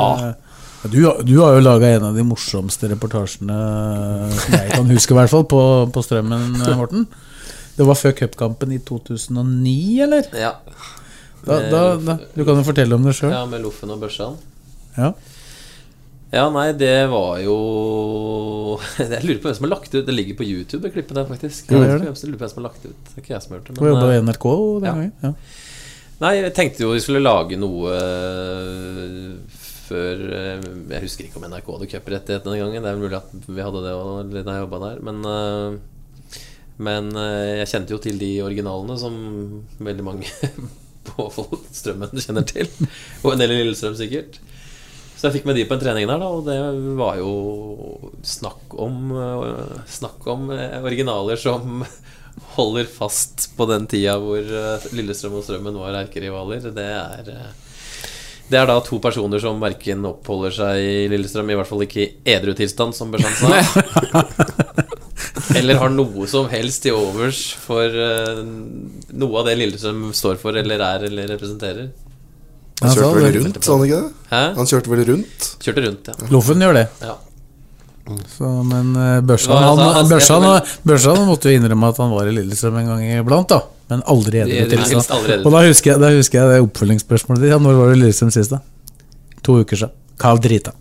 [0.83, 4.93] Eh, du, du har jo laga en av de morsomste reportasjene eh, som jeg kan
[4.93, 5.63] huske, i hvert fall, på,
[5.93, 7.07] på Strømmen, eh, Morten.
[7.79, 10.31] Det var før cupkampen i 2009, eller?
[10.35, 10.55] Ja.
[11.45, 13.31] Da, da, da, du kan jo fortelle om det sjøl.
[13.31, 14.35] ja, med Loffen og Børsan.
[14.97, 15.13] Ja.
[16.29, 17.55] Ja, nei, det var jo
[18.99, 20.09] Jeg lurer på hvem som har lagt det ut.
[20.09, 21.71] Det ligger på YouTube, det klippet der, faktisk.
[21.71, 22.99] Jeg gjør lurer på hvem som har lagt det ut.
[23.07, 23.77] Det er ikke jeg som har gjort det.
[23.79, 24.91] Du jobba eh, i NRK den ja.
[24.91, 25.13] gangen?
[25.23, 25.33] Ja.
[26.19, 29.58] Nei, jeg tenkte jo vi skulle lage noe øh,
[29.89, 32.83] før øh, Jeg husker ikke om NRK hadde cuprettighet den gangen.
[32.83, 35.01] Det er mulig at vi hadde det også da jeg jobba der.
[35.07, 35.79] Men, øh,
[36.77, 39.15] men øh, jeg kjente jo til de originalene som
[39.79, 40.29] veldig mange
[41.09, 41.29] på
[41.73, 42.69] Strømmen kjenner til.
[43.23, 44.39] Og en del i Lillestrøm sikkert.
[45.19, 46.55] Så jeg fikk med de på en trening der, da, og det
[46.95, 47.31] var jo
[48.23, 49.09] snakk om
[49.91, 50.45] Snakk om
[50.79, 51.81] originaler som
[52.55, 54.39] holder fast på den tida hvor
[54.95, 56.69] Lillestrøm og Strømmen var erkerivaler.
[56.71, 57.33] Det er
[58.49, 62.01] det er da to personer som verken oppholder seg i Lillestrøm, i hvert fall ikke
[62.01, 64.23] i edru tilstand, som Bersan sa.
[65.59, 68.41] Eller har noe som helst til overs for uh,
[69.13, 71.89] noe av det Lillestrøm står for, eller er, eller representerer.
[72.79, 74.11] Han kjørte så vel rundt, sa han ikke det?
[74.29, 74.41] Hæ?
[74.59, 75.47] Han kjørte vel rundt?
[75.65, 76.29] Kjørte rundt, ja.
[76.33, 76.85] Loffen gjør det.
[77.05, 77.17] ja.
[78.33, 80.45] Så, men uh, Børsan, altså, han- Børsan,
[80.89, 83.59] Børsan måtte jo innrømme at han var i Lillestrøm en gang iblant, da.
[83.89, 85.09] Men aldri edru tilstand.
[85.15, 85.47] aldri edru.
[85.49, 87.53] Og da husker, jeg, da husker jeg det oppfølgingsspørsmålet ditt.
[87.53, 88.59] Ja, når var du i Lillestrøm sist, da?
[89.45, 89.95] To uker siden.
[90.19, 90.75] Kav drita.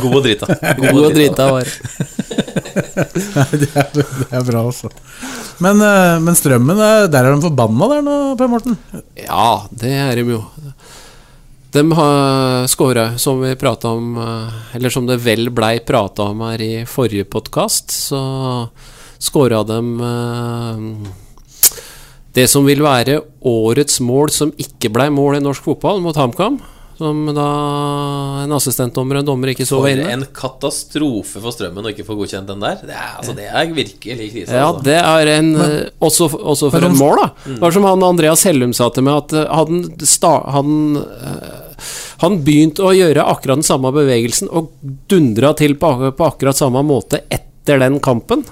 [0.00, 0.46] God og drita.
[0.80, 1.68] God og drita var
[3.60, 4.88] det, er, det er bra, altså.
[5.60, 6.78] Men, eh, men Strømmen,
[7.12, 8.78] der er de forbanna der nå, Per Morten?
[9.20, 10.40] Ja, det er de jo.
[11.70, 16.40] De har skåra, som vi prata om eh, Eller som det vel blei prata om
[16.48, 18.22] her i forrige podkast, så
[19.22, 19.78] skåra de
[20.08, 20.78] eh,
[22.36, 26.60] det som vil være årets mål som ikke blei mål i norsk fotball, mot HamKam.
[27.00, 27.46] Som da
[28.42, 30.10] en assistentdommer og en dommer ikke så For inne.
[30.12, 32.76] en katastrofe for Strømmen å ikke få godkjent den der.
[32.84, 34.52] Det er, altså, det er virkelig krise.
[34.52, 34.84] Ja, altså.
[34.84, 37.30] det er en men, Også, også for et mål, da.
[37.46, 40.76] Det var som han Andreas Hellum sa til meg, at eh, hadde han, sta, han,
[41.00, 44.68] eh, han begynte å gjøre akkurat den samme bevegelsen og
[45.08, 48.44] dundra til på, på akkurat samme måte etter den kampen.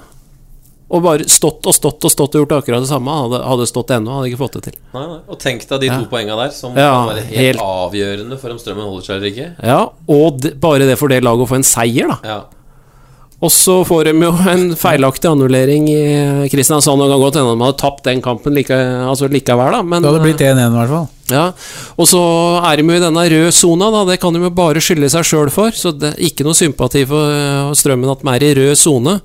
[0.90, 3.12] Og bare stått og stått og stått og gjort akkurat det samme.
[3.12, 4.76] Hadde, hadde stått ennå, hadde ikke fått det til.
[4.94, 5.18] Nei, nei.
[5.28, 5.98] Og tenk deg de Ja.
[6.00, 9.16] to poengene der, som Ja, kan være helt, helt- avgjørende for om Strømmen holder seg
[9.16, 9.48] eller ikke.
[9.62, 12.18] Ja, Og de, bare det for det laget å få en seier, da.
[12.24, 12.40] Ja.
[13.40, 16.98] Og så får de jo en feilaktig annullering i Kristiansand.
[17.04, 19.82] Og kan godt hende de hadde tapt den kampen like, altså likevel, da.
[19.82, 21.08] Men, Det hadde blitt 1-1 i hvert fall.
[21.30, 21.52] Ja,
[21.98, 24.04] og så er de jo i denne røde sona, da.
[24.10, 25.70] Det kan de jo bare skylde seg sjøl for.
[25.70, 29.20] Så det er ikke noe sympati for øh, Strømmen at de er i rød sone.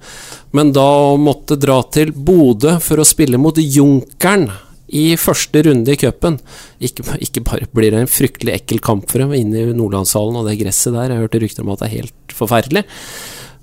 [0.53, 4.47] Men da å måtte dra til Bodø for å spille mot Junkeren
[4.93, 6.35] i første runde i cupen
[6.83, 10.49] ikke, ikke bare blir det en fryktelig ekkel kamp for dem inne i Nordlandshallen og
[10.49, 11.15] det gresset der.
[11.15, 12.83] Jeg hørte rykter om at det er helt forferdelig.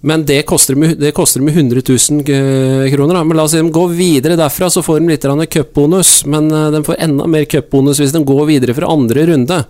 [0.01, 2.24] Men det koster dem, det koster dem 100 000
[2.95, 3.14] kroner.
[3.14, 3.24] Da.
[3.24, 6.24] Men la oss si de går videre derfra, så får de litt cupbonus.
[6.24, 9.61] Men eh, de får enda mer cupbonus hvis de går videre fra andre runde.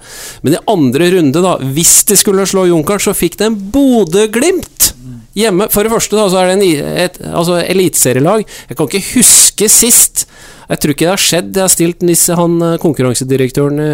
[0.43, 4.95] Men i andre runde, da, hvis de skulle slå Junkeren, så fikk de Bodø-Glimt!
[5.39, 5.69] Hjemme.
[5.71, 8.47] For det første da, så er det en, et altså, eliteserielag.
[8.69, 10.25] Jeg kan ikke huske sist.
[10.71, 11.51] Jeg tror ikke det har skjedd.
[11.57, 13.91] Jeg har stilt Nisse, han eh, konkurransedirektøren i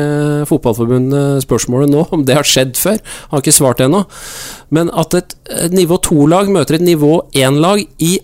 [0.48, 3.00] Fotballforbundet spørsmålet nå om det har skjedd før.
[3.30, 4.02] Han har ikke svart ennå.
[4.76, 8.16] Men at et, et nivå 2-lag møter et nivå 1-lag i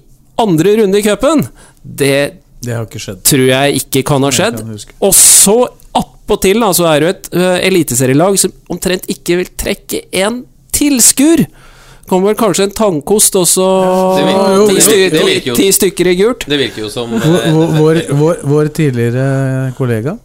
[0.43, 1.47] andre runde i cupen,
[1.83, 2.17] det
[2.63, 3.25] Det har ikke skjedd.
[3.27, 4.63] tror jeg ikke kan ha skjedd.
[5.03, 5.57] Og så
[5.97, 11.45] attpåtil så er det jo et uh, eliteserielag som omtrent ikke vil trekke en tilskuer.
[12.11, 13.67] Kommer vel kanskje en tannkost og så
[14.19, 14.57] Det virker-
[15.47, 16.47] jo, ti, stykker, i gult.
[16.49, 20.19] Det virker jo som Vår, eh, vår, vår, vår, tidligere kollega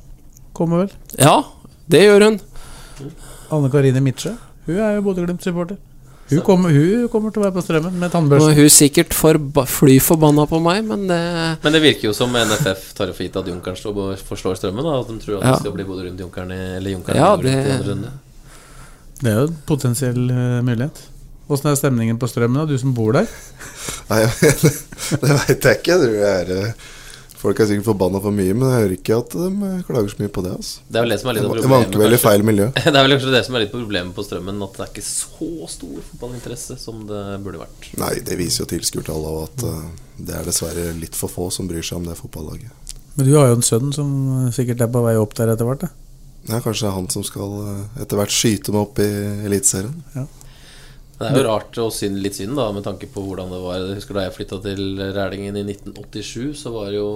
[0.53, 0.91] kommer vel.
[1.19, 1.43] Ja,
[1.87, 2.39] det gjør hun.
[3.51, 4.33] Anne Karine Midtsjø.
[4.65, 5.77] Hun er jo Bodø-Glimt-supporter.
[6.29, 8.55] Hun, kommer- hun kommer til å være på strømmen med er tannbørste.
[8.57, 12.93] hun sikkert for, fly forbanna på meg, men det Men det virker jo som NFF
[12.95, 13.77] tar for gitt at Junkeren
[14.27, 14.83] forslår Strømmen.
[14.83, 15.51] Da, at de tror at Ja.
[15.53, 17.45] det skal bli Bodø rundt Junkeren i- eller Junkeren Ja, det...
[17.45, 18.11] rundt i det- andre runde.
[19.21, 20.99] Det er jo en potensiell eh, mulighet.
[21.47, 22.67] Åssen er stemningen på strømmen, da?
[22.67, 23.27] Du som bor der?
[24.09, 24.21] Nei,
[25.23, 25.95] det veit jeg ikke.
[26.03, 26.87] Jeg er eh,
[27.37, 30.19] Folk er sikkert forbanna for mye, men jeg hører ikke at de eh, klager så
[30.23, 30.53] mye på det.
[30.57, 30.79] Altså.
[30.89, 31.75] Det er vel det som er litt av Det problemet.
[31.75, 32.65] vanker vel i feil miljø.
[32.81, 35.05] Det er vel kanskje det som er litt problemet på Strømmen, at det er ikke
[35.05, 37.87] så stor fotballinteresse som det burde vært.
[38.01, 39.85] Nei, det viser jo tilskuertallet og at eh,
[40.27, 42.97] det er dessverre litt for få som bryr seg om det fotballaget.
[43.13, 44.09] Men du har jo en sønn som
[44.53, 45.85] sikkert er på vei opp der etter hvert?
[45.85, 45.93] da.
[46.47, 47.55] Det er han som skal
[48.01, 49.07] etter hvert skyte meg opp i
[49.45, 50.27] Eliteserien.
[51.17, 53.79] Det er jo rart og synd, litt synd, da, med tanke på hvordan det var.
[53.81, 57.07] Jeg husker da jeg flytta til Rælingen i 1987, så var jo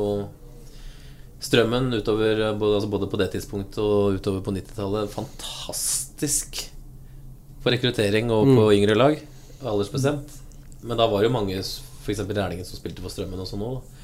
[1.41, 6.63] strømmen utover både, altså både på det tidspunktet og utover på 90-tallet fantastisk
[7.61, 9.21] for rekruttering og på yngre lag,
[9.61, 10.33] aldersbestemt.
[10.81, 12.25] Men da var det jo mange, f.eks.
[12.25, 13.75] Rælingen, som spilte for strømmen også nå.
[13.77, 14.01] Da.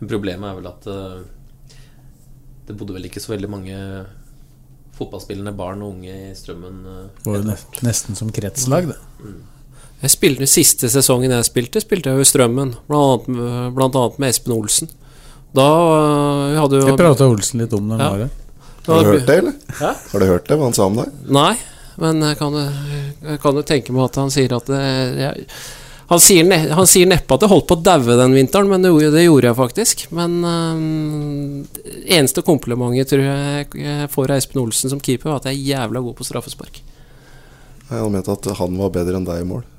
[0.00, 1.18] Men problemet er vel at eh,
[2.64, 3.76] det bodde vel ikke så veldig mange
[4.98, 6.76] fotballspillende barn og unge i strømmen.
[6.86, 7.56] eh, Det var jo
[7.88, 8.98] nesten som kretslag, det.
[10.04, 12.74] Jeg spilte Siste sesongen jeg spilte, spilte jeg jo i Strømmen.
[12.88, 14.88] Blant annet, med- blant annet med Espen Olsen.
[15.54, 17.98] Da øh, vi hadde jo Jeg prata Olsen litt om det.
[18.00, 18.04] Ja.
[18.04, 18.10] Ja.
[18.14, 18.30] Var det.
[18.86, 19.54] Har du hørt det, eller?
[19.78, 19.92] Hæ?
[20.12, 21.12] Har du hørt det, hva han sa om deg?
[21.32, 21.54] Nei,
[21.96, 24.82] men jeg kan, jo- jeg kan jo tenke meg at han sier at det,
[25.22, 25.46] jeg,
[26.14, 28.82] han, sier ne, han sier neppe at jeg holdt på å daue den vinteren, men
[28.84, 30.04] det, gjorde- det gjorde jeg faktisk.
[30.14, 31.84] Men øh,
[32.16, 35.68] eneste komplimentet tror jeg jeg får av Espen Olsen som keeper, var at jeg er
[35.74, 36.80] jævla god på straffespark.
[37.84, 39.64] Jeg hadde ment at han var bedre enn deg i mål.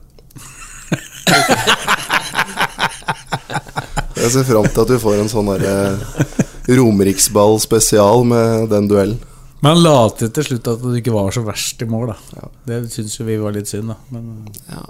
[4.15, 9.19] Jeg ser fram til at du får en sånn derre Romeriksball spesial med den duellen.
[9.61, 12.47] Men han la til til slutt at du ikke var så verst i mål, da.
[12.67, 13.97] Det syns jo vi var litt synd, da.
[14.13, 14.23] Men
[14.65, 14.81] Så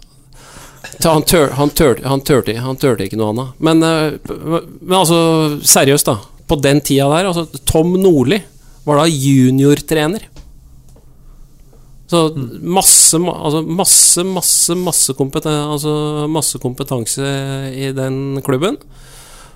[1.04, 3.58] Han, tør, han, tør, han, tørte, han tørte ikke noe annet.
[3.60, 5.20] Men, øh, men altså,
[5.66, 6.18] seriøst, da.
[6.46, 8.39] På den tida der, altså Tom Nordli
[8.86, 10.28] var da juniortrener.
[12.06, 12.30] Så
[12.62, 17.26] masse, altså masse, masse, masse, kompeten, altså masse kompetanse
[17.74, 18.78] i den klubben.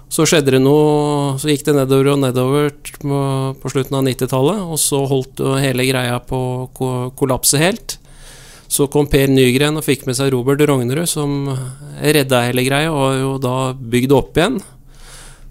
[0.09, 4.81] Så skjedde det noe Så gikk det nedover og nedover på, slutten av 90-tallet, og
[4.81, 7.98] så holdt hele greia på å kollapse helt.
[8.69, 11.49] Så kom Per Nygren og fikk med seg Robert Rognerud, som
[11.99, 14.59] redda hele greia, og jo da bygde opp igjen.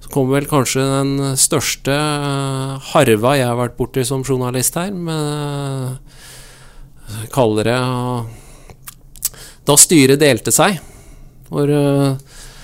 [0.05, 4.95] Så kom vel kanskje den største eh, harva jeg har vært borti som journalist her,
[4.95, 5.99] med
[7.11, 7.27] eh,
[9.67, 10.79] Da styret delte seg.
[11.51, 11.69] Hvor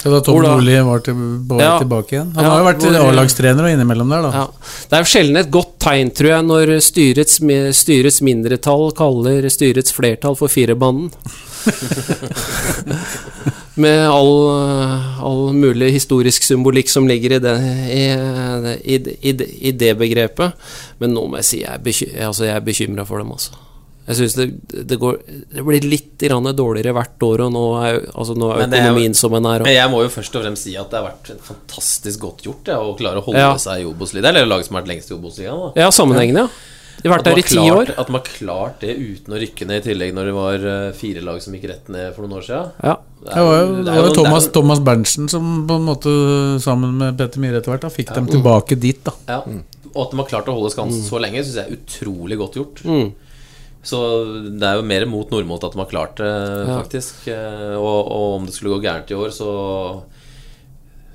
[0.04, 1.14] ja, da Tom Nordli var til,
[1.58, 1.78] Ja.
[1.80, 2.34] tilbake igjen.
[2.36, 4.30] Han Ja, har jo vært A-lagstrener og innimellom der, da.
[4.32, 4.46] Ja.
[4.90, 7.40] Det er jo sjelden et godt tegn, tror jeg, når styrets,
[7.80, 11.08] styrets mindretall kaller styrets flertall for firerbanden.
[13.74, 14.36] Med all,
[15.24, 17.54] all mulig historisk symbolikk som ligger i det,
[17.90, 18.04] i,
[18.94, 18.98] i,
[19.30, 19.32] i,
[19.68, 20.52] i det begrepet.
[21.02, 23.50] Men nå må jeg si jeg er, beky altså jeg er bekymra for dem, altså.
[24.04, 24.46] Jeg syns det,
[24.90, 25.16] det, går,
[25.54, 29.20] det blir litt dårligere hvert år, og nå er, altså nå er økonomien det er
[29.22, 29.64] som den er.
[29.64, 32.68] Men jeg må jo først og fremst si at det har vært fantastisk godt gjort
[32.68, 33.54] ja, å klare å holde Ja.
[33.56, 34.28] seg i Obos-ligaen.
[34.34, 35.72] Eller laget som har vært lengst i Obos-ligaen.
[35.80, 36.70] ja, sammenhengende, ja.
[37.02, 37.90] De har vært der i ti år.
[37.98, 40.92] At de har klart det uten å rykke ned, i tillegg når det var eh,
[40.96, 42.70] fire lag som gikk rett ned for noen år siden.
[42.84, 42.94] Ja.
[43.24, 45.88] Det var jo, det var jo det er Thomas, jo- Thomas Berntsen som på en
[45.88, 46.14] måte
[46.64, 49.00] sammen med Petter Myhre etter hvert da, fikk dem tilbake dit.
[49.04, 49.40] da Ja.
[49.94, 52.56] Og at de har klart å holde skansen så lenge, syns jeg er utrolig godt
[52.58, 52.80] gjort.
[52.84, 53.12] Mm.
[53.84, 53.98] Så
[54.58, 56.28] det er jo mer mot Nordmot at de har klart det,
[56.66, 56.78] Ja.
[56.80, 57.26] faktisk.
[57.28, 59.50] Eh, Og, og om det skulle gå gærent i år, så,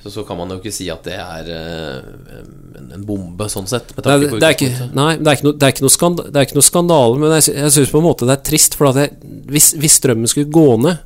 [0.03, 2.39] så så kan man jo ikke si at det er eh,
[2.79, 3.89] en, en bombe, sånn sett.
[3.97, 6.21] Det er, det, er ikke, nei, det er ikke noe, det er ikke noe, skand,
[6.29, 8.77] det er ikke noe skandale, men jeg, jeg syns på en måte det er trist.
[8.79, 9.17] For at jeg,
[9.49, 11.01] hvis, hvis strømmen skulle gå ned,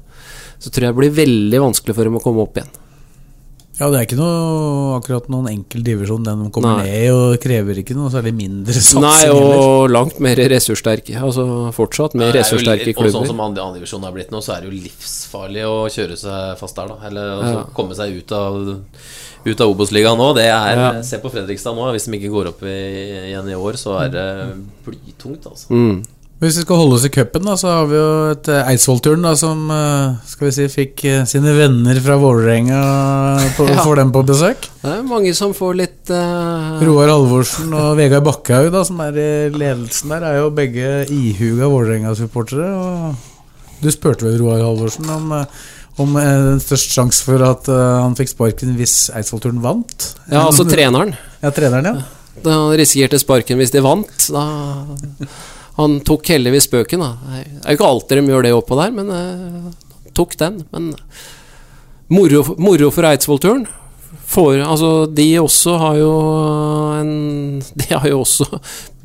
[0.60, 2.70] så tror jeg det blir veldig vanskelig for dem å komme opp igjen.
[3.80, 6.84] Ja, det er ikke noe, akkurat noen enkel divisjon, den kommer Nei.
[6.86, 9.02] ned i, og krever ikke noe særlig mindre satsing.
[9.02, 9.62] Nei, heller.
[9.64, 11.16] og langt mer ressurssterke.
[11.18, 13.10] Altså fortsatt mer er ressurssterke klubber.
[13.10, 16.20] Og sånn som andre andredivisjonen har blitt nå, så er det jo livsfarlig å kjøre
[16.22, 17.00] seg fast der, da.
[17.10, 17.66] Eller altså, Ja.
[17.74, 18.76] komme seg ut av
[19.44, 20.30] Ut av Obos-ligaen nå.
[20.38, 21.02] Det er Ja.
[21.04, 21.90] Se på Fredrikstad nå.
[21.92, 22.78] Hvis de ikke går opp i,
[23.34, 24.28] igjen i år, så er det
[24.86, 25.68] blytungt, altså.
[25.74, 26.04] Mm.
[26.44, 29.32] Hvis vi skal holde oss i cupen, så har vi jo et eh, Eidsvoll-turen da,
[29.40, 32.80] som eh, skal vi si, fikk eh, sine venner fra Vålerenga
[33.56, 33.78] på, Ja.
[33.86, 34.68] får dem på besøk.
[34.82, 36.82] Det er mange som får litt uh...
[36.84, 41.72] Roar Halvorsen og Vegard Bakkehaug, da, som er i ledelsen der, er jo begge ihuga
[41.72, 42.68] Vålerenga-supportere.
[42.76, 45.32] Og du spurte vel Roar Halvorsen om,
[46.04, 50.12] om den største sjanse for at han fikk sparken hvis Eidsvoll-turen vant?
[50.28, 51.16] Ja, altså treneren.
[51.40, 52.44] Ja, treneren, ja.
[52.44, 54.28] Da han risikerte sparken hvis de vant.
[54.28, 54.44] Da
[55.80, 57.02] Han tok heldigvis spøken.
[57.02, 59.72] Det er jo ikke alltid de gjør det oppå der, men uh,
[60.14, 60.62] tok den.
[60.74, 60.92] Men
[62.14, 63.66] moro, moro for Eidsvoll-turen.
[64.34, 66.14] For, altså, de også har jo
[67.00, 67.14] en
[67.80, 68.48] De har jo også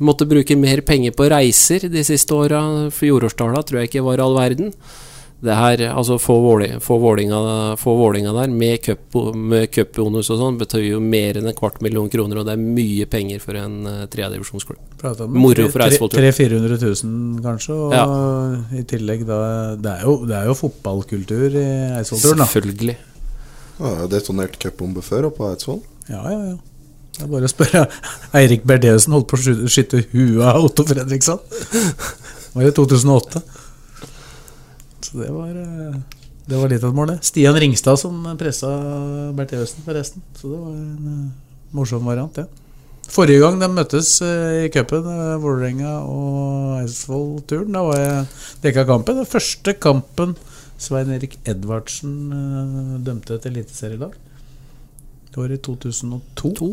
[0.05, 2.61] måttet bruke mer penger på reiser de siste åra.
[2.89, 4.73] jordårsdala tror jeg ikke var all verden.
[5.39, 7.37] Det her, altså Få Vålinga, få Vålinga,
[7.79, 9.15] få Vålinga der med cup-
[10.03, 13.39] og sånn betyr jo mer enn en kvart million kroner, og det er mye penger
[13.39, 14.81] for en uh, tredjedivisjonsklubb.
[14.99, 16.11] Pratet om Moro for Eidsvoll.
[16.11, 19.39] 300 000-400 000 kanskje, og i tillegg da
[19.79, 21.67] Det er jo, det er jo fotballkultur i
[22.01, 22.49] Eidsvollturen, da.
[22.51, 22.97] Selvfølgelig.
[23.79, 25.79] Ja, jeg har detonert cupbombe før oppe på Eidsvoll.
[26.11, 26.57] Ja, ja, ja.
[27.15, 27.85] Det er bare å spørre.
[28.39, 31.39] Eirik Berdeusen holdt på å skyte- skyte huet av Otto Fredriksson.
[32.49, 33.41] Det var i 2008.
[35.09, 35.95] Så det var, eh,
[36.45, 37.19] det var litt av et mål, det.
[37.25, 38.69] Stian Ringstad som pressa
[39.33, 40.21] Bertheussen, forresten.
[40.37, 42.45] Så det var en eh, morsom variant, det.
[43.09, 45.07] Forrige gang de møttes eh, i cupen,
[45.41, 48.27] Vålerenga og Eidsvoll-turen, da var jeg
[48.67, 49.23] dekka kampen.
[49.23, 50.35] Den første kampen
[50.79, 54.13] Svein Erik Edvardsen dømte et eliteserielag.
[55.33, 56.69] Det var i 2002.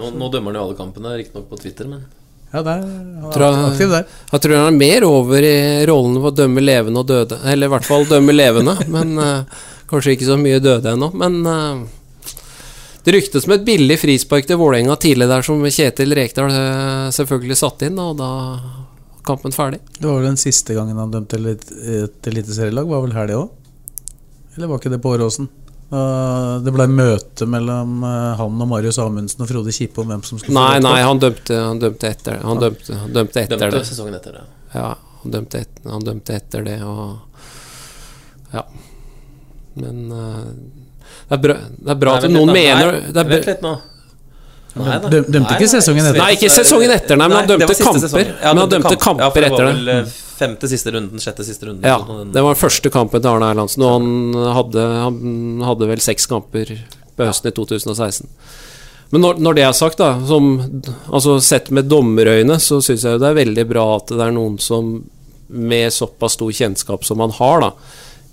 [0.00, 2.08] Nå, nå dømmer han jo alle kampene, riktignok på Twitter, men
[2.50, 4.06] Ja, der, han Tror han, aktiv der.
[4.32, 7.38] Jeg tror han er mer over i rollen for å dømme levende og døde.
[7.46, 11.12] Eller i hvert fall dømme levende, men uh, kanskje ikke så mye døde ennå.
[11.20, 12.34] Men uh,
[13.06, 17.60] det ryktes med et billig frispark til Vålerenga tidlig der, som Kjetil Rekdal uh, selvfølgelig
[17.62, 18.32] satte inn, og da
[19.26, 19.78] kampen ferdig.
[20.00, 23.50] Det var vel den siste gangen han dømte et eliteserielag, var vel her det òg?
[24.56, 25.46] Eller var ikke det på Åråsen?
[25.90, 26.00] Da
[26.62, 30.38] Det ble møte mellom eh, han og Marius Amundsen og Frode Kippe om hvem som
[30.38, 32.42] skulle Nei, nei, han dømte, han dømte etter det.
[32.46, 33.86] Han dømte, han dømte etter dømte det.
[33.88, 34.44] sesongen etter det.
[34.76, 34.92] Ja,
[35.24, 37.18] han dømte, et, han dømte etter det, og
[38.54, 38.62] Ja.
[39.80, 40.46] Men eh,
[41.30, 42.54] det er bra, det er bra Nei, at noen nå.
[42.54, 43.74] mener Nei, det er, Vent litt nå.
[44.78, 45.10] Nei da.
[45.10, 46.22] Dømte ikke sesongen etter.
[46.22, 48.28] Nei, ikke sesongen etter, nei, men han dømte kamper.
[48.38, 49.18] Ja, Men han dømte kamp.
[49.26, 50.00] kamper etter det.
[50.40, 51.84] Femte siste runden, sjette siste runden.
[51.86, 56.02] Ja, sånn, det var første kampen til Arne Erlandsen, og han hadde, han hadde vel
[56.04, 56.72] seks kamper
[57.16, 58.28] på høsten i 2016.
[59.10, 60.52] Men når, når det er sagt, da, som,
[61.10, 64.58] altså sett med dommerøyne, så syns jeg det er veldig bra at det er noen
[64.62, 65.00] som
[65.50, 67.70] med såpass stor kjennskap som han har, da,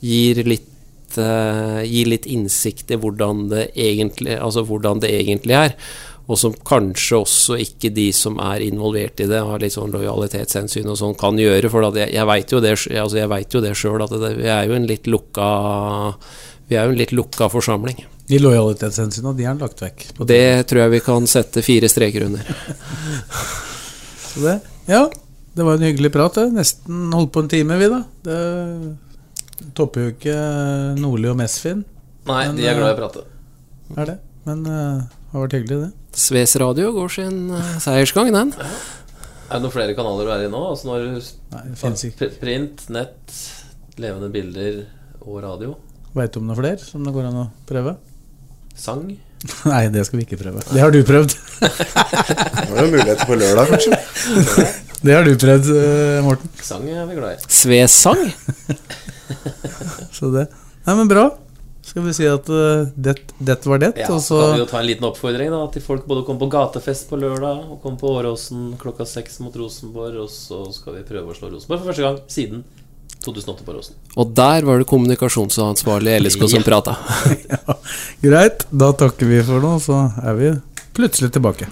[0.06, 5.74] gir litt, eh, gir litt innsikt i hvordan det egentlig, altså hvordan det egentlig er.
[6.28, 10.90] Og som kanskje også ikke de som er involvert i det, har litt sånn lojalitetshensyn
[10.92, 11.72] og sånn, kan gjøre.
[11.72, 14.34] For at jeg, jeg veit jo det altså jeg vet jo det sjøl, at det,
[14.42, 15.48] vi er jo en litt lukka
[16.68, 18.04] Vi er jo en litt lukka forsamling.
[18.28, 20.04] De lojalitetshensynene, de er lagt vekk.
[20.20, 22.44] Og det tror jeg vi kan sette fire streker under.
[24.28, 24.58] Så det,
[24.92, 25.06] ja,
[25.56, 26.36] det var en hyggelig prat.
[26.36, 26.50] Det.
[26.58, 28.02] Nesten holdt på en time, vi, da.
[28.28, 30.36] Det topper jo ikke
[31.00, 31.86] Nordli og Mesfin.
[32.28, 33.24] Nei, Men, de er glad i eh, å prate.
[33.96, 34.18] Er det.
[34.44, 36.07] Men eh, det har vært hyggelig, det.
[36.18, 38.50] Sves Radio går sin eh, seiersgang, den.
[38.58, 40.62] Er det noen flere kanaler du er i nå?
[40.72, 41.20] Altså nå har du
[41.54, 43.36] Nei, print, nett,
[44.02, 44.82] levende bilder
[45.22, 45.76] og radio.
[46.18, 47.94] Veit du om noen flere som det går an å prøve?
[48.78, 49.06] Sang.
[49.72, 50.66] Nei, det skal vi ikke prøve.
[50.66, 51.38] Det har du prøvd.
[52.58, 54.02] Det var jo muligheter på lørdag, kanskje.
[55.06, 56.50] Det har du prøvd, eh, Morten.
[56.66, 57.52] Sang er vi glad i.
[57.54, 58.26] Sves sang?
[60.18, 60.50] Så det
[60.88, 61.30] Nei, men bra.
[61.88, 64.68] Skal vi si at uh, det, det var det, Ja, og så kan vi jo
[64.68, 67.80] ta en liten oppfordring da til folk både å komme på gatefest på lørdag og
[67.84, 70.20] komme på Åråsen klokka seks mot Rosenborg.
[70.26, 72.66] Og så skal vi prøve å slå Rosenborg for første gang siden
[73.24, 74.02] 2008 på Åråsen.
[74.20, 76.98] Og der var det kommunikasjonsansvarlig LSK som prata.
[78.26, 80.54] Greit, da takker vi for nå, så er vi
[80.98, 81.72] plutselig tilbake.